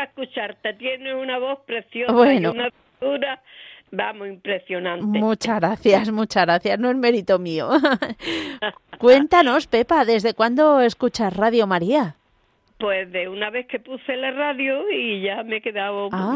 [0.00, 2.52] escucharte, tiene una voz preciosa bueno.
[2.54, 3.42] y una figura,
[3.90, 5.18] vamos, impresionante.
[5.18, 7.68] Muchas gracias, muchas gracias, no es mérito mío.
[8.98, 12.14] Cuéntanos, Pepa, ¿desde cuándo escuchas Radio María?
[12.78, 16.08] Pues de una vez que puse la radio y ya me he quedado...
[16.12, 16.34] Ah.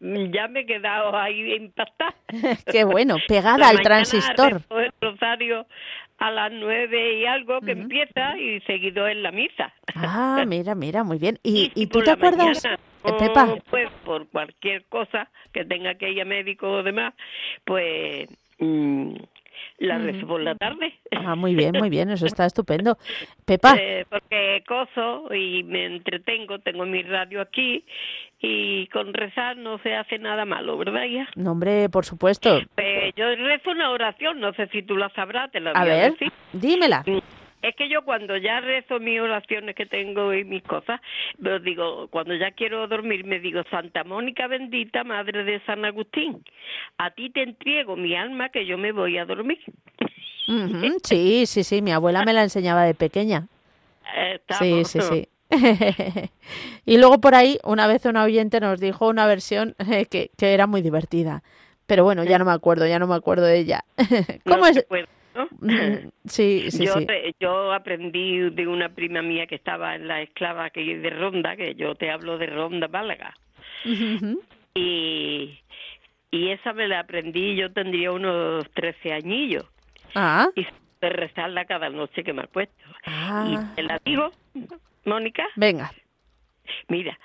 [0.00, 2.14] Mm, ya me he quedado ahí impactada.
[2.70, 4.62] Qué bueno, pegada al transistor.
[4.70, 5.66] El rosario
[6.18, 9.72] a las nueve y algo que empieza y seguido en la misa.
[9.94, 11.38] Ah, mira, mira, muy bien.
[11.42, 13.54] ¿Y, y, tú te acuerdas, mañana, eh, Pepa?
[13.68, 17.14] Pues por cualquier cosa que tenga que ir a médico o demás,
[17.64, 18.28] pues...
[18.58, 19.16] Mm,
[19.78, 20.94] la rezo por la tarde.
[21.10, 22.96] Ah, muy bien, muy bien, eso está estupendo.
[23.44, 23.74] Pepa.
[23.78, 27.84] Eh, porque cozo y me entretengo, tengo mi radio aquí
[28.40, 31.28] y con rezar no se hace nada malo, ¿verdad ya?
[31.36, 32.60] No, hombre, por supuesto.
[32.74, 35.90] Pues yo rezo una oración, no sé si tú la sabrás, te la a voy
[35.90, 36.32] a ver, decir.
[36.52, 37.02] dímela.
[37.62, 41.00] Es que yo cuando ya rezo mis oraciones que tengo y mis cosas,
[41.42, 46.44] pero digo, cuando ya quiero dormir, me digo, Santa Mónica bendita, Madre de San Agustín,
[46.98, 49.58] a ti te entrego mi alma que yo me voy a dormir.
[51.02, 53.48] Sí, sí, sí, mi abuela me la enseñaba de pequeña.
[54.60, 55.28] Sí, sí, sí.
[56.86, 60.54] y luego por ahí, una vez un oyente nos dijo una versión eh, que, que
[60.54, 61.42] era muy divertida.
[61.86, 63.84] Pero bueno, ya no me acuerdo, ya no me acuerdo de ella.
[64.44, 64.84] ¿Cómo es?
[66.24, 67.06] Sí, sí, yo, sí.
[67.40, 71.74] yo aprendí de una prima mía que estaba en la esclava que de Ronda, que
[71.74, 73.34] yo te hablo de Ronda, Málaga.
[74.74, 75.58] Y,
[76.30, 79.64] y esa me la aprendí, yo tendría unos 13 añillos.
[80.14, 80.48] Ah.
[80.54, 80.66] Y
[81.00, 82.84] de rezarla cada noche que me acuesto.
[83.04, 83.46] Ah.
[83.48, 84.30] Y te la digo,
[85.04, 85.46] Mónica.
[85.56, 85.92] Venga.
[86.88, 87.18] Mira,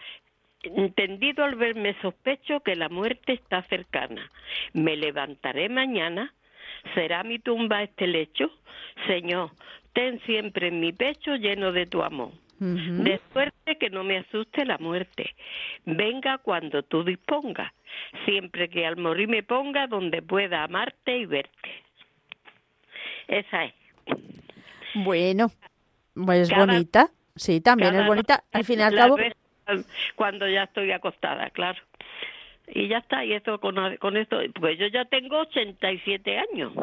[0.64, 4.30] entendido al verme sospecho que la muerte está cercana.
[4.74, 6.34] Me levantaré mañana
[6.94, 8.50] ¿Será mi tumba este lecho?
[9.08, 9.52] Señor,
[9.94, 12.32] ten siempre en mi pecho lleno de tu amor.
[12.60, 15.36] De suerte que no me asuste la muerte.
[15.86, 17.74] Venga cuando tú dispongas,
[18.24, 21.70] siempre que al morir me ponga donde pueda amarte y verte.
[23.28, 23.74] Esa es.
[24.94, 25.48] Bueno,
[26.14, 27.10] pues bonita.
[27.36, 28.44] Sí, también es bonita.
[28.52, 29.18] Al fin y al cabo.
[30.16, 31.82] Cuando ya estoy acostada, claro
[32.74, 36.74] y ya está, y esto con, con esto, pues yo ya tengo 87 años.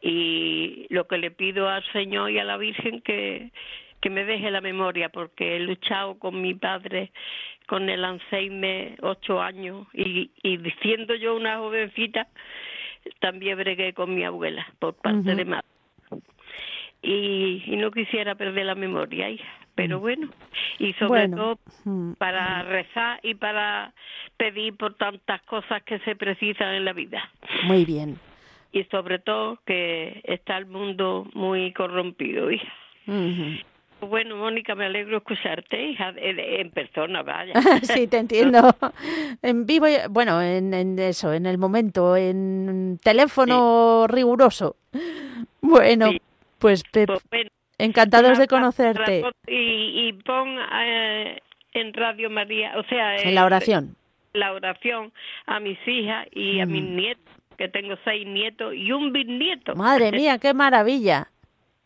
[0.00, 3.50] Y lo que le pido al Señor y a la Virgen que,
[4.00, 7.12] que me deje la memoria, porque he luchado con mi padre
[7.66, 12.28] con el Alzheimer ocho años y, y diciendo yo una jovencita,
[13.20, 15.66] también bregué con mi abuela por parte de madre.
[17.02, 20.00] Y, y, no quisiera perder la memoria, hija pero mm.
[20.00, 20.28] bueno,
[20.78, 22.12] y sobre todo mm.
[22.12, 23.92] para rezar y para
[24.36, 27.30] pedir por tantas cosas que se precisan en la vida.
[27.64, 28.18] Muy bien.
[28.72, 32.72] Y sobre todo que está el mundo muy corrompido, hija.
[34.00, 37.54] Bueno, Mónica, me alegro escucharte, hija, en persona, vaya.
[37.82, 38.74] sí, te entiendo.
[39.42, 44.76] En vivo, bueno, en, eso, en el momento, en teléfono riguroso.
[45.60, 46.10] Bueno,
[46.58, 47.48] pues, pues
[47.78, 49.24] Encantados de conocerte.
[49.46, 51.40] Y, pon eh,
[51.72, 53.96] en Radio María, o sea, en la oración.
[54.32, 55.12] La oración
[55.46, 56.96] a mis hijas y a mis mm.
[56.96, 59.74] nietos, que tengo seis nietos y un bisnieto.
[59.74, 61.28] Madre mía, qué maravilla.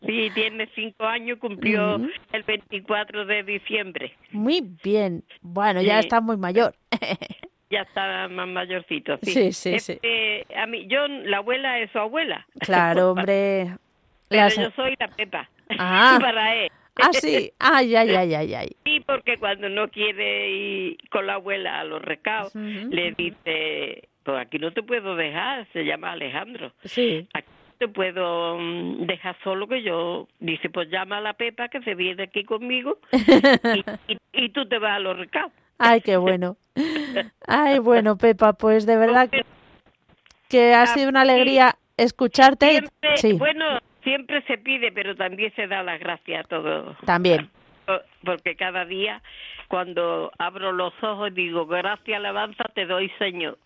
[0.05, 1.97] Sí, tiene cinco años, cumplió
[2.31, 4.13] el 24 de diciembre.
[4.31, 5.23] Muy bien.
[5.41, 6.73] Bueno, ya está muy mayor.
[7.69, 9.51] ya está más mayorcito, sí.
[9.51, 9.99] Sí, sí,
[10.55, 12.47] a mí, yo, la abuela es su abuela.
[12.59, 13.75] Claro, hombre.
[14.29, 15.49] Pero yo soy la Pepa.
[15.77, 16.17] Ah.
[16.21, 16.71] para él.
[17.01, 17.51] Ah, sí.
[17.59, 18.69] Ay, ay, ay, ay, ay.
[18.83, 24.37] Sí, porque cuando no quiere ir con la abuela a los recados, le dice, pues
[24.37, 26.73] aquí no te puedo dejar, se llama Alejandro.
[26.83, 27.27] Sí.
[27.33, 27.47] Aquí
[27.77, 30.27] te puedo mm, dejar solo que yo.
[30.39, 32.97] Dice, pues llama a la Pepa que se viene aquí conmigo
[34.07, 35.53] y, y, tú te vas a los recados.
[35.77, 36.57] Ay, qué bueno.
[37.47, 39.45] Ay, bueno, Pepa, pues de verdad que,
[40.49, 42.83] que ha sido una alegría escucharte.
[43.15, 43.33] sí.
[43.33, 46.97] Bueno, siempre se pide, pero también se da las gracias a todos.
[47.05, 47.49] También.
[48.23, 49.21] Porque cada día,
[49.67, 53.57] cuando abro los ojos, digo, gracias, alabanza te doy, Señor,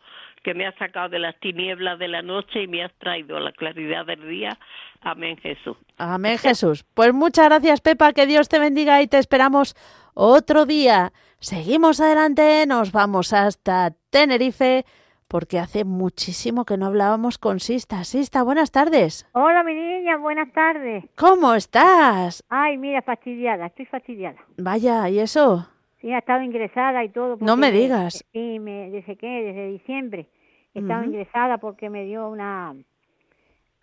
[0.44, 3.42] que me has sacado de las tinieblas de la noche y me has traído a
[3.42, 4.58] la claridad del día.
[5.02, 5.76] Amén, Jesús.
[5.98, 6.86] Amén, Jesús.
[6.94, 9.76] Pues muchas gracias, Pepa, que Dios te bendiga y te esperamos
[10.14, 11.12] otro día.
[11.40, 14.86] Seguimos adelante, nos vamos hasta Tenerife
[15.28, 18.04] porque hace muchísimo que no hablábamos con Sista.
[18.04, 19.28] Sista, buenas tardes.
[19.34, 21.06] Hola, mi niña, buenas tardes.
[21.16, 22.44] ¿Cómo estás?
[22.50, 24.40] Ay, mira, fastidiada, estoy fastidiada.
[24.58, 25.68] Vaya, ¿y eso?
[26.02, 27.38] Sí, ha estado ingresada y todo.
[27.40, 28.26] No me digas.
[28.34, 30.28] Sí, me, desde qué, desde diciembre.
[30.74, 32.76] He estado ingresada porque me dio una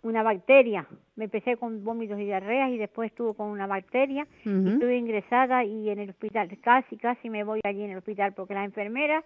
[0.03, 0.87] una bacteria.
[1.15, 4.27] Me empecé con vómitos y diarreas y después estuve con una bacteria.
[4.45, 8.53] Estuve ingresada y en el hospital, casi, casi me voy allí en el hospital porque
[8.53, 9.23] las enfermeras,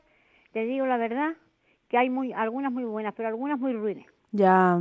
[0.52, 1.34] te digo la verdad,
[1.88, 4.06] que hay muy algunas muy buenas, pero algunas muy ruines.
[4.32, 4.80] Ya.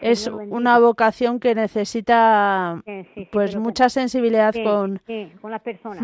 [0.00, 2.82] es una vocación que necesita
[3.30, 5.00] pues mucha sensibilidad con
[5.40, 6.02] con las personas.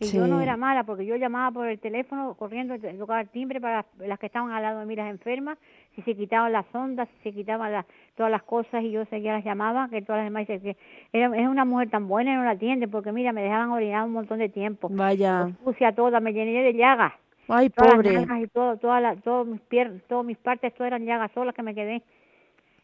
[0.00, 3.58] y yo no era mala porque yo llamaba por el teléfono corriendo tocaba el timbre
[3.60, 5.56] para las que estaban al lado de mí las enfermas
[5.96, 9.32] si se quitaban las ondas si se quitaban las, todas las cosas y yo seguía
[9.32, 10.76] las llamaba que todas las demás que
[11.14, 14.04] era, es una mujer tan buena y no la atiende porque mira me dejaban orinar
[14.04, 17.14] un montón de tiempo vaya puse a todas me llené de llagas
[17.48, 18.26] Ay, pobre.
[18.42, 21.74] y todo, todas todos mis piernas, todas mis partes, todas eran llagas solas que me
[21.74, 22.02] quedé.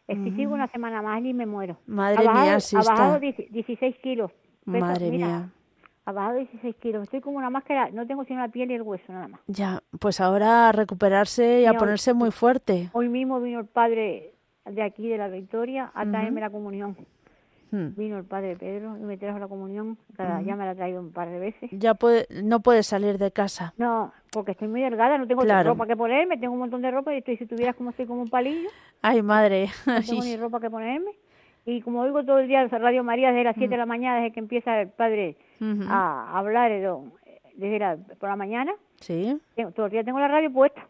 [0.07, 1.79] Es que sigo una semana más y me muero.
[1.87, 4.31] Madre mía, sí Ha bajado 16 kilos.
[4.67, 5.51] Madre mía.
[6.05, 7.05] Ha bajado 16 kilos.
[7.05, 9.41] Estoy como una máscara, no tengo sino la piel y el hueso nada más.
[9.47, 12.91] Ya, pues ahora a recuperarse y a ponerse muy fuerte.
[12.93, 14.35] Hoy mismo vino el padre
[14.67, 16.97] de aquí, de la Victoria, a traerme la comunión.
[17.75, 17.93] Hmm.
[17.97, 21.11] Vino el padre Pedro y me trajo la comunión, ya me la ha traído un
[21.11, 21.71] par de veces.
[21.73, 23.75] Ya puede, no puedes salir de casa.
[23.79, 27.13] No, porque estoy muy delgada, no tengo ropa que ponerme, tengo un montón de ropa
[27.13, 28.69] y estoy, si tuvieras como estoy como un palillo.
[29.03, 29.71] Ay, madre.
[29.87, 31.11] No tengo ni ropa que ponerme.
[31.67, 34.33] Y como oigo todo el día Radio María desde las 7 de la mañana, desde
[34.33, 35.37] que empieza el padre
[35.89, 36.71] a hablar
[37.57, 39.37] desde la, por la mañana, sí.
[39.75, 40.87] todo el día tengo la radio puesta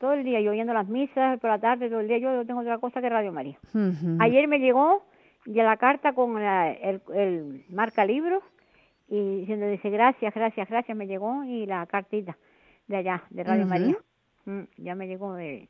[0.00, 2.46] todo el día yo oyendo las misas, por la tarde, todo el día yo no
[2.46, 3.58] tengo otra cosa que Radio María.
[4.18, 5.04] Ayer me llegó
[5.46, 8.42] ya la carta con el, el, marca libros
[9.08, 12.36] y diciendo, dice, gracias, gracias, gracias, me llegó y la cartita
[12.86, 13.96] de allá, de Radio María.
[14.44, 15.68] Mm, ya me llegó de,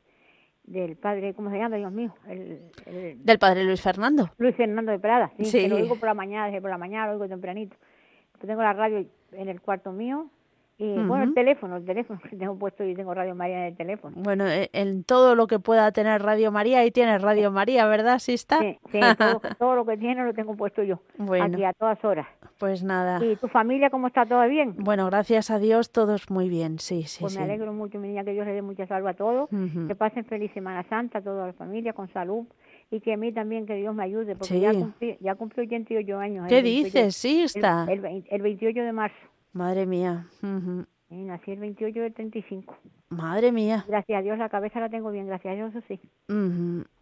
[0.63, 1.77] del padre, ¿cómo se llama?
[1.77, 2.13] Dios mío.
[2.27, 2.71] El,
[3.23, 4.31] del padre Luis Fernando.
[4.37, 5.67] Luis Fernando de Prada, sí, sí.
[5.67, 7.75] lo oigo por la mañana, desde por la mañana, lo oigo tempranito.
[8.39, 10.29] tengo la radio en el cuarto mío
[10.83, 13.77] y bueno, el teléfono, el teléfono que tengo puesto y tengo Radio María en el
[13.77, 14.15] teléfono.
[14.17, 18.17] Bueno, e, en todo lo que pueda tener Radio María, ahí tienes Radio María, ¿verdad?
[18.17, 18.57] ¿Sí está?
[18.59, 18.79] Sí,
[19.59, 22.25] todo, lo que tiene lo tengo puesto yo, bueno, aquí a todas horas.
[22.57, 23.23] Pues nada.
[23.23, 24.25] ¿Y tu familia cómo está?
[24.25, 24.73] ¿Todo bien?
[24.79, 28.23] Bueno, gracias a Dios, todos muy bien, sí, sí, Pues me alegro mucho, mi niña,
[28.23, 29.49] que Dios le dé mucha salud a todos,
[29.87, 32.47] que pasen feliz Semana Santa, toda la familia, con salud,
[32.89, 36.17] y que a mí también que Dios me ayude, porque ya, cumplí, ya cumplí 88
[36.17, 36.47] años.
[36.49, 37.15] ¿Qué dices?
[37.15, 37.85] sí, está.
[37.87, 39.15] El, el, 28 de marzo.
[39.53, 40.27] Madre mía.
[41.09, 42.75] nací el 28 del 35.
[43.09, 43.83] Madre mía.
[43.87, 45.99] Gracias a Dios la cabeza la tengo bien, gracias a Dios eso sí.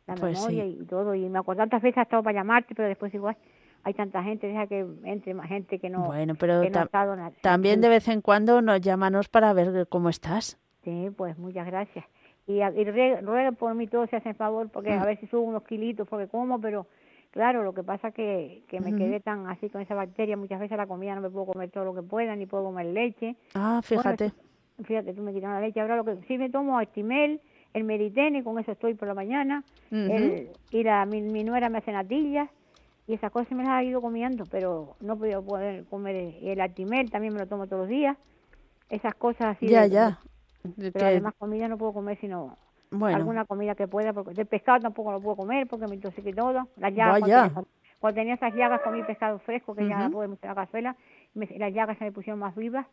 [0.08, 1.14] La pues memoria y todo.
[1.14, 3.38] Y me acuerdo tantas veces he estado para llamarte, pero después igual
[3.84, 6.62] hay tanta gente, deja que entre más gente que no, bueno, pero
[7.42, 10.60] también de vez en cuando nos llámanos para ver cómo estás.
[10.84, 12.06] Sí, pues muchas gracias.
[12.48, 15.00] Y, y por mí todo se hacen favor, porque mm.
[15.00, 16.88] a ver si subo unos kilitos, porque como, pero
[17.32, 20.76] Claro, lo que pasa que, que me quedé tan así con esa bacteria, muchas veces
[20.78, 23.36] la comida no me puedo comer todo lo que pueda, ni puedo comer leche.
[23.54, 24.32] Ah, fíjate.
[24.84, 25.80] fíjate, tú me quitas la leche.
[25.80, 27.40] Ahora lo que sí me tomo estimel,
[27.76, 29.64] el meritene, con eso estoy por la mañana.
[29.92, 32.50] y la, mi, mi, nuera me hace natillas
[33.06, 36.62] y esas cosas me las ha ido comiendo, pero no he podido poder comer el
[36.62, 38.18] actimel, también me lo tomo todos los días.
[38.90, 39.68] Esas cosas así.
[39.68, 40.20] Ya, ya.
[40.78, 42.58] Pero además comida no puedo comer sino
[42.92, 46.68] alguna comida que pueda, porque el pescado tampoco lo puedo comer porque me intoxiqué todo.
[46.78, 47.54] Las llagas,
[48.00, 50.96] cuando tenía, esas llagas comí pescado fresco, que ya no puedo meter la cazuela,
[51.34, 52.86] las llagas se me pusieron más vivas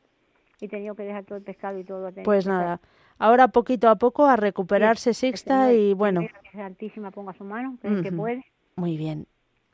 [0.61, 2.11] y tenía que dejar todo el pescado y todo.
[2.25, 2.81] Pues nada,
[3.19, 6.21] ahora poquito a poco a recuperarse Sixta y bueno.
[6.21, 8.45] Que Santísima ponga su mano, que, que puede.
[8.77, 9.27] Muy bien.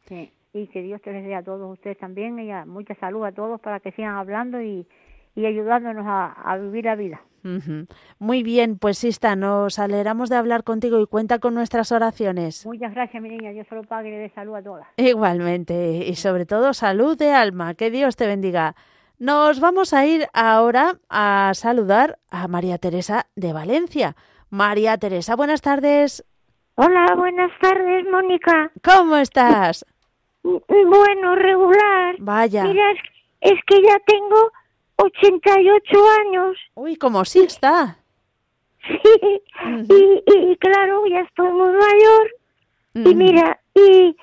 [0.06, 3.32] Sí, y que Dios te les dé a todos ustedes también y mucha salud a
[3.32, 4.86] todos para que sigan hablando y,
[5.34, 7.22] y ayudándonos a vivir la vida.
[8.18, 12.64] Muy bien, pues Sista, nos alegramos de hablar contigo y cuenta con nuestras oraciones.
[12.66, 13.50] Muchas gracias, mi niña.
[13.50, 14.86] Dios solo le dé salud a todas.
[14.96, 17.74] Igualmente, y sobre todo salud de alma.
[17.74, 18.74] Que Dios te bendiga.
[19.18, 24.16] Nos vamos a ir ahora a saludar a María Teresa de Valencia.
[24.50, 26.24] María Teresa, buenas tardes.
[26.74, 28.70] Hola, buenas tardes, Mónica.
[28.82, 29.84] ¿Cómo estás?
[30.42, 32.16] Bueno, regular.
[32.18, 32.64] Vaya.
[32.64, 32.84] Mira,
[33.40, 34.50] es que ya tengo
[35.02, 36.56] 88 años.
[36.74, 37.98] Uy, como sí está.
[38.86, 39.42] Sí,
[39.88, 42.30] y, y, claro, ya estoy muy mayor.
[42.94, 44.16] Y mira, y,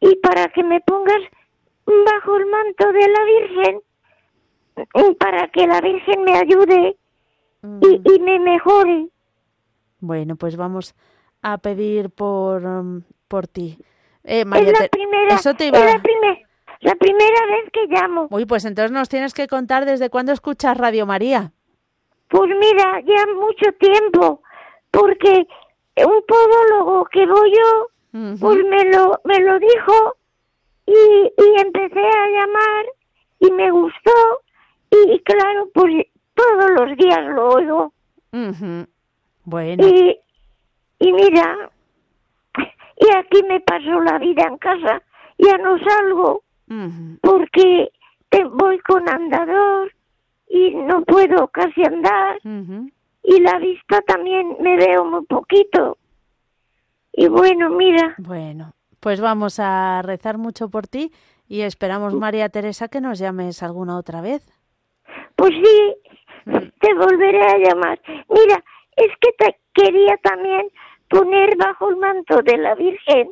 [0.00, 1.22] y para que me pongas
[1.86, 3.80] bajo el manto de la Virgen,
[5.18, 6.96] para que la Virgen me ayude
[7.80, 9.08] y, y, me mejore.
[10.00, 10.94] Bueno, pues vamos
[11.42, 13.78] a pedir por, um, por ti.
[14.24, 15.78] Eh, María, es la primera, eso te iba...
[15.78, 16.51] es la primera
[16.82, 18.28] la primera vez que llamo.
[18.30, 21.52] Uy, pues entonces nos tienes que contar desde cuándo escuchas Radio María.
[22.28, 24.42] Pues mira, ya mucho tiempo,
[24.90, 25.46] porque
[25.96, 27.88] un podólogo que voy yo,
[28.40, 30.16] pues me lo, me lo dijo
[30.86, 30.92] y,
[31.36, 32.84] y empecé a llamar
[33.38, 34.40] y me gustó
[34.90, 37.92] y, claro, pues todos los días lo oigo.
[39.44, 39.86] Bueno.
[39.86, 40.18] Y,
[40.98, 41.70] y mira,
[42.96, 45.02] y aquí me pasó la vida en casa,
[45.38, 46.42] ya no salgo
[47.20, 47.90] porque
[48.50, 49.92] voy con andador
[50.48, 52.38] y no puedo casi andar
[53.22, 55.98] y la vista también me veo muy poquito.
[57.12, 58.14] Y bueno, mira.
[58.18, 61.12] Bueno, pues vamos a rezar mucho por ti
[61.46, 64.50] y esperamos, María Teresa, que nos llames alguna otra vez.
[65.36, 65.94] Pues sí,
[66.80, 68.00] te volveré a llamar.
[68.28, 68.64] Mira,
[68.96, 70.68] es que te quería también
[71.08, 73.30] poner bajo el manto de la Virgen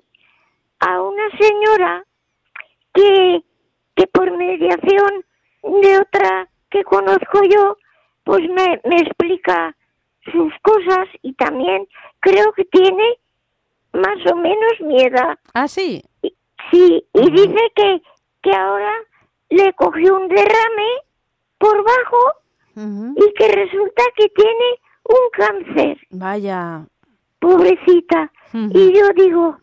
[0.80, 2.04] a una señora
[2.92, 3.44] que,
[3.94, 5.24] que por mediación
[5.62, 7.76] de otra que conozco yo,
[8.24, 9.76] pues me, me explica
[10.32, 11.86] sus cosas y también
[12.20, 13.18] creo que tiene
[13.92, 15.20] más o menos miedo.
[15.54, 16.02] Ah, sí.
[16.70, 18.02] sí, y dice que,
[18.42, 18.92] que ahora
[19.48, 20.88] le cogió un derrame
[21.58, 22.34] por bajo
[23.16, 25.98] y que resulta que tiene un cáncer.
[26.10, 26.86] Vaya.
[27.40, 28.32] Pobrecita.
[28.52, 29.58] Y yo digo,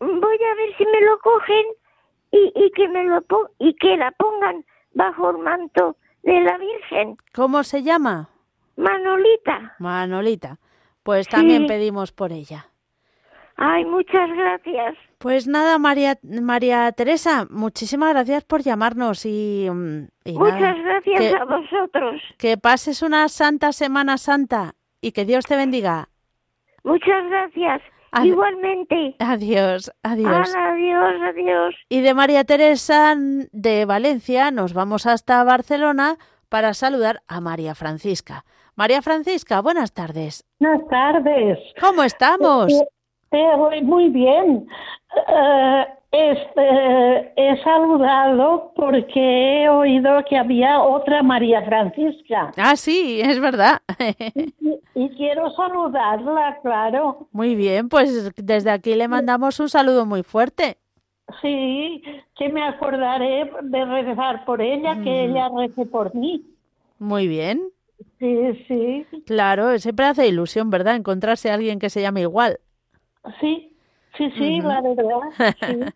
[0.00, 1.64] voy a ver si me lo cogen
[2.36, 3.24] y, y que me lo
[3.58, 7.16] y que la pongan bajo el manto de la Virgen.
[7.34, 8.28] ¿Cómo se llama?
[8.76, 9.74] Manolita.
[9.78, 10.58] Manolita.
[11.02, 12.66] Pues también pedimos por ella.
[13.56, 14.96] Ay, muchas gracias.
[15.18, 22.20] Pues nada, María, María Teresa, muchísimas gracias por llamarnos y, mm, muchas gracias a vosotros.
[22.38, 26.08] Que pases una santa Semana Santa y que Dios te bendiga.
[26.84, 27.80] Muchas gracias.
[28.24, 29.16] Igualmente.
[29.18, 30.54] Adiós, adiós.
[30.54, 31.74] adiós, adiós.
[31.88, 36.16] Y de María Teresa de Valencia nos vamos hasta Barcelona
[36.48, 38.44] para saludar a María Francisca.
[38.74, 40.44] María Francisca, buenas tardes.
[40.60, 41.58] Buenas tardes.
[41.80, 42.72] ¿Cómo estamos?
[43.30, 44.66] voy muy bien.
[45.28, 52.52] Eh, este, he saludado porque he oído que había otra María Francisca.
[52.56, 53.80] Ah, sí, es verdad.
[54.94, 57.28] y, quiero saludarla, claro.
[57.32, 60.78] Muy bien, pues desde aquí le mandamos un saludo muy fuerte.
[61.42, 62.02] Sí,
[62.36, 66.44] que me acordaré de rezar por ella, que ella rece por mí.
[66.98, 67.60] Muy bien.
[68.18, 69.06] Sí, sí.
[69.26, 70.96] Claro, siempre hace ilusión, ¿verdad?
[70.96, 72.60] Encontrarse a alguien que se llame igual.
[73.40, 73.75] Sí,
[74.16, 75.20] sí, sí, la verdad.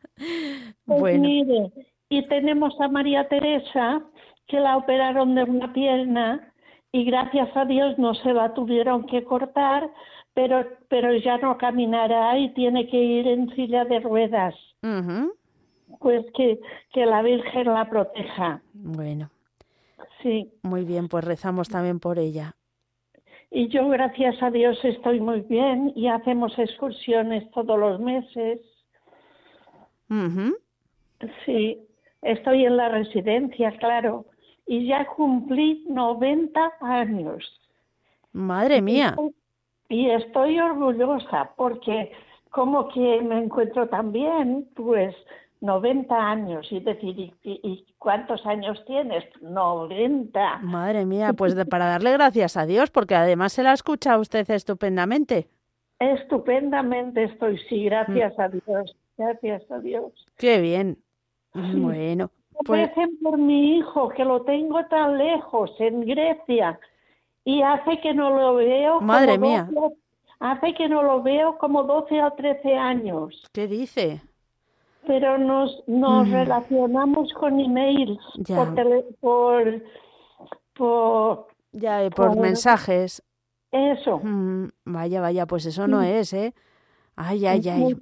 [0.87, 1.23] Pues bueno.
[1.23, 1.71] mire,
[2.09, 4.03] y tenemos a María Teresa,
[4.49, 6.53] que la operaron de una pierna
[6.93, 9.89] y gracias a Dios no se la tuvieron que cortar,
[10.35, 14.55] pero, pero ya no caminará y tiene que ir en silla de ruedas.
[16.01, 16.59] Pues que,
[16.93, 18.61] que la Virgen la proteja.
[18.73, 19.31] Bueno.
[20.23, 20.51] Sí.
[20.63, 22.57] Muy bien, pues rezamos también por ella.
[23.51, 28.61] Y yo, gracias a Dios, estoy muy bien y hacemos excursiones todos los meses.
[31.45, 31.79] Sí,
[32.23, 34.27] estoy en la residencia, claro,
[34.67, 37.61] y ya cumplí 90 años.
[38.33, 39.17] Madre mía.
[39.89, 42.13] Y estoy orgullosa porque
[42.51, 45.15] como que me encuentro tan bien, pues
[45.61, 49.25] 90 años, y decir, ¿y, cuántos años tienes?
[49.43, 50.59] 90.
[50.63, 55.49] Madre mía, pues para darle gracias a Dios, porque además se la escucha usted estupendamente.
[55.99, 58.41] Estupendamente estoy, sí, gracias mm.
[58.41, 60.13] a Dios, gracias a Dios.
[60.37, 60.97] Qué bien.
[61.53, 62.31] Bueno.
[62.65, 62.91] Pues...
[63.23, 66.79] por mi hijo, que lo tengo tan lejos, en Grecia,
[67.45, 69.01] y hace que no lo veo.
[69.01, 69.69] Madre mía.
[70.39, 73.43] hace que no lo veo como 12 o 13 años.
[73.53, 74.23] ¿Qué dice?
[75.07, 76.33] Pero nos, nos mm.
[76.33, 78.19] relacionamos con emails
[79.21, 79.83] por,
[80.75, 83.23] por, ya, por, mensajes.
[83.73, 84.21] Eso.
[84.23, 86.55] Mm, vaya, vaya, pues eso no es, ¿eh?
[87.17, 87.97] Ay, ay, ay.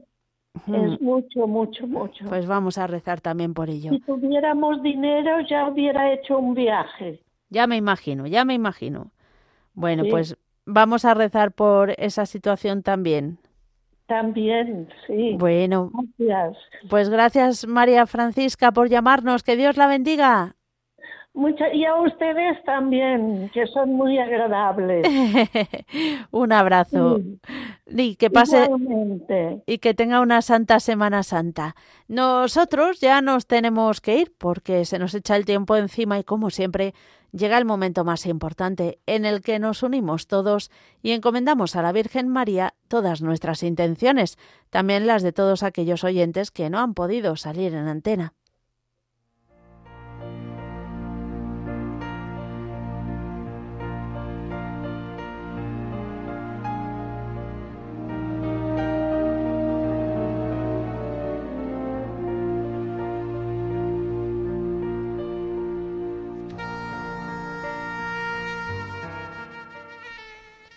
[0.67, 2.25] Es mucho, mucho, mucho.
[2.29, 3.91] Pues vamos a rezar también por ello.
[3.91, 7.23] Si tuviéramos dinero ya hubiera hecho un viaje.
[7.49, 9.13] Ya me imagino, ya me imagino.
[9.75, 10.37] Bueno, pues
[10.67, 13.39] vamos a rezar por esa situación también.
[14.09, 15.37] También, sí.
[15.39, 16.57] Bueno, gracias.
[16.89, 19.43] Pues gracias María Francisca por llamarnos.
[19.43, 20.57] Que Dios la bendiga.
[21.39, 25.07] Mucha, y a ustedes también, que son muy agradables.
[26.33, 27.21] Un abrazo.
[27.87, 28.69] Y que pase
[29.65, 31.77] y que tenga una santa Semana Santa.
[32.09, 36.51] Nosotros ya nos tenemos que ir porque se nos echa el tiempo encima y como
[36.51, 36.93] siempre
[37.31, 40.73] llega el momento más importante en el que nos unimos todos
[41.03, 44.39] y encomendamos a la Virgen María todas nuestras intenciones,
[44.71, 48.35] también las de todos aquellos oyentes que no han podido salir en antena.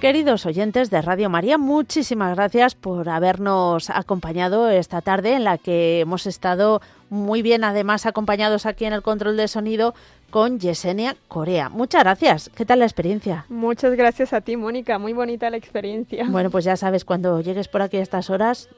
[0.00, 5.98] Queridos oyentes de Radio María, muchísimas gracias por habernos acompañado esta tarde en la que
[5.98, 6.80] hemos estado
[7.10, 9.96] muy bien, además acompañados aquí en el control de sonido
[10.30, 11.68] con Yesenia Corea.
[11.68, 12.48] Muchas gracias.
[12.54, 13.44] ¿Qué tal la experiencia?
[13.48, 15.00] Muchas gracias a ti, Mónica.
[15.00, 16.26] Muy bonita la experiencia.
[16.28, 18.68] Bueno, pues ya sabes, cuando llegues por aquí a estas horas,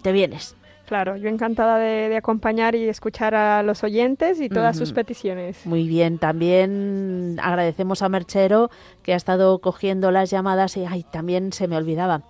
[0.00, 0.56] te vienes
[0.86, 5.64] Claro, yo encantada de, acompañar y escuchar a los oyentes y todas sus peticiones.
[5.64, 8.70] Muy bien, también agradecemos a Merchero
[9.02, 12.22] que ha estado cogiendo las llamadas y ay, también se me olvidaba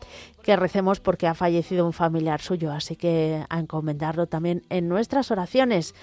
[0.42, 5.30] que recemos porque ha fallecido un familiar suyo, así que a encomendarlo también en nuestras
[5.30, 5.94] oraciones.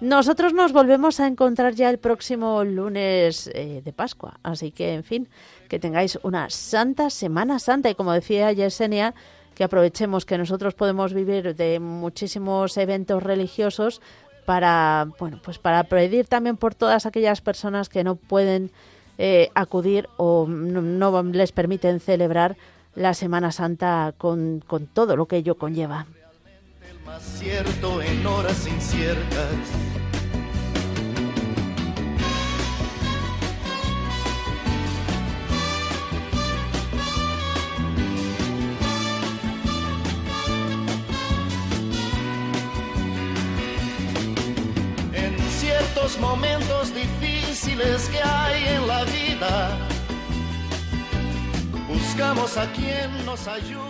[0.00, 5.04] Nosotros nos volvemos a encontrar ya el próximo lunes eh, de Pascua, así que en
[5.04, 5.28] fin,
[5.68, 9.14] que tengáis una santa Semana Santa y como decía Yesenia,
[9.60, 14.00] que aprovechemos que nosotros podemos vivir de muchísimos eventos religiosos
[14.46, 18.70] para, bueno, pues para pedir también por todas aquellas personas que no pueden
[19.18, 22.56] eh, acudir o no, les permiten celebrar
[22.94, 26.06] la Semana Santa con, con todo lo que ello conlleva.
[46.18, 49.78] Momentos difíciles que hay en la vida,
[51.88, 53.89] buscamos a quien nos ayude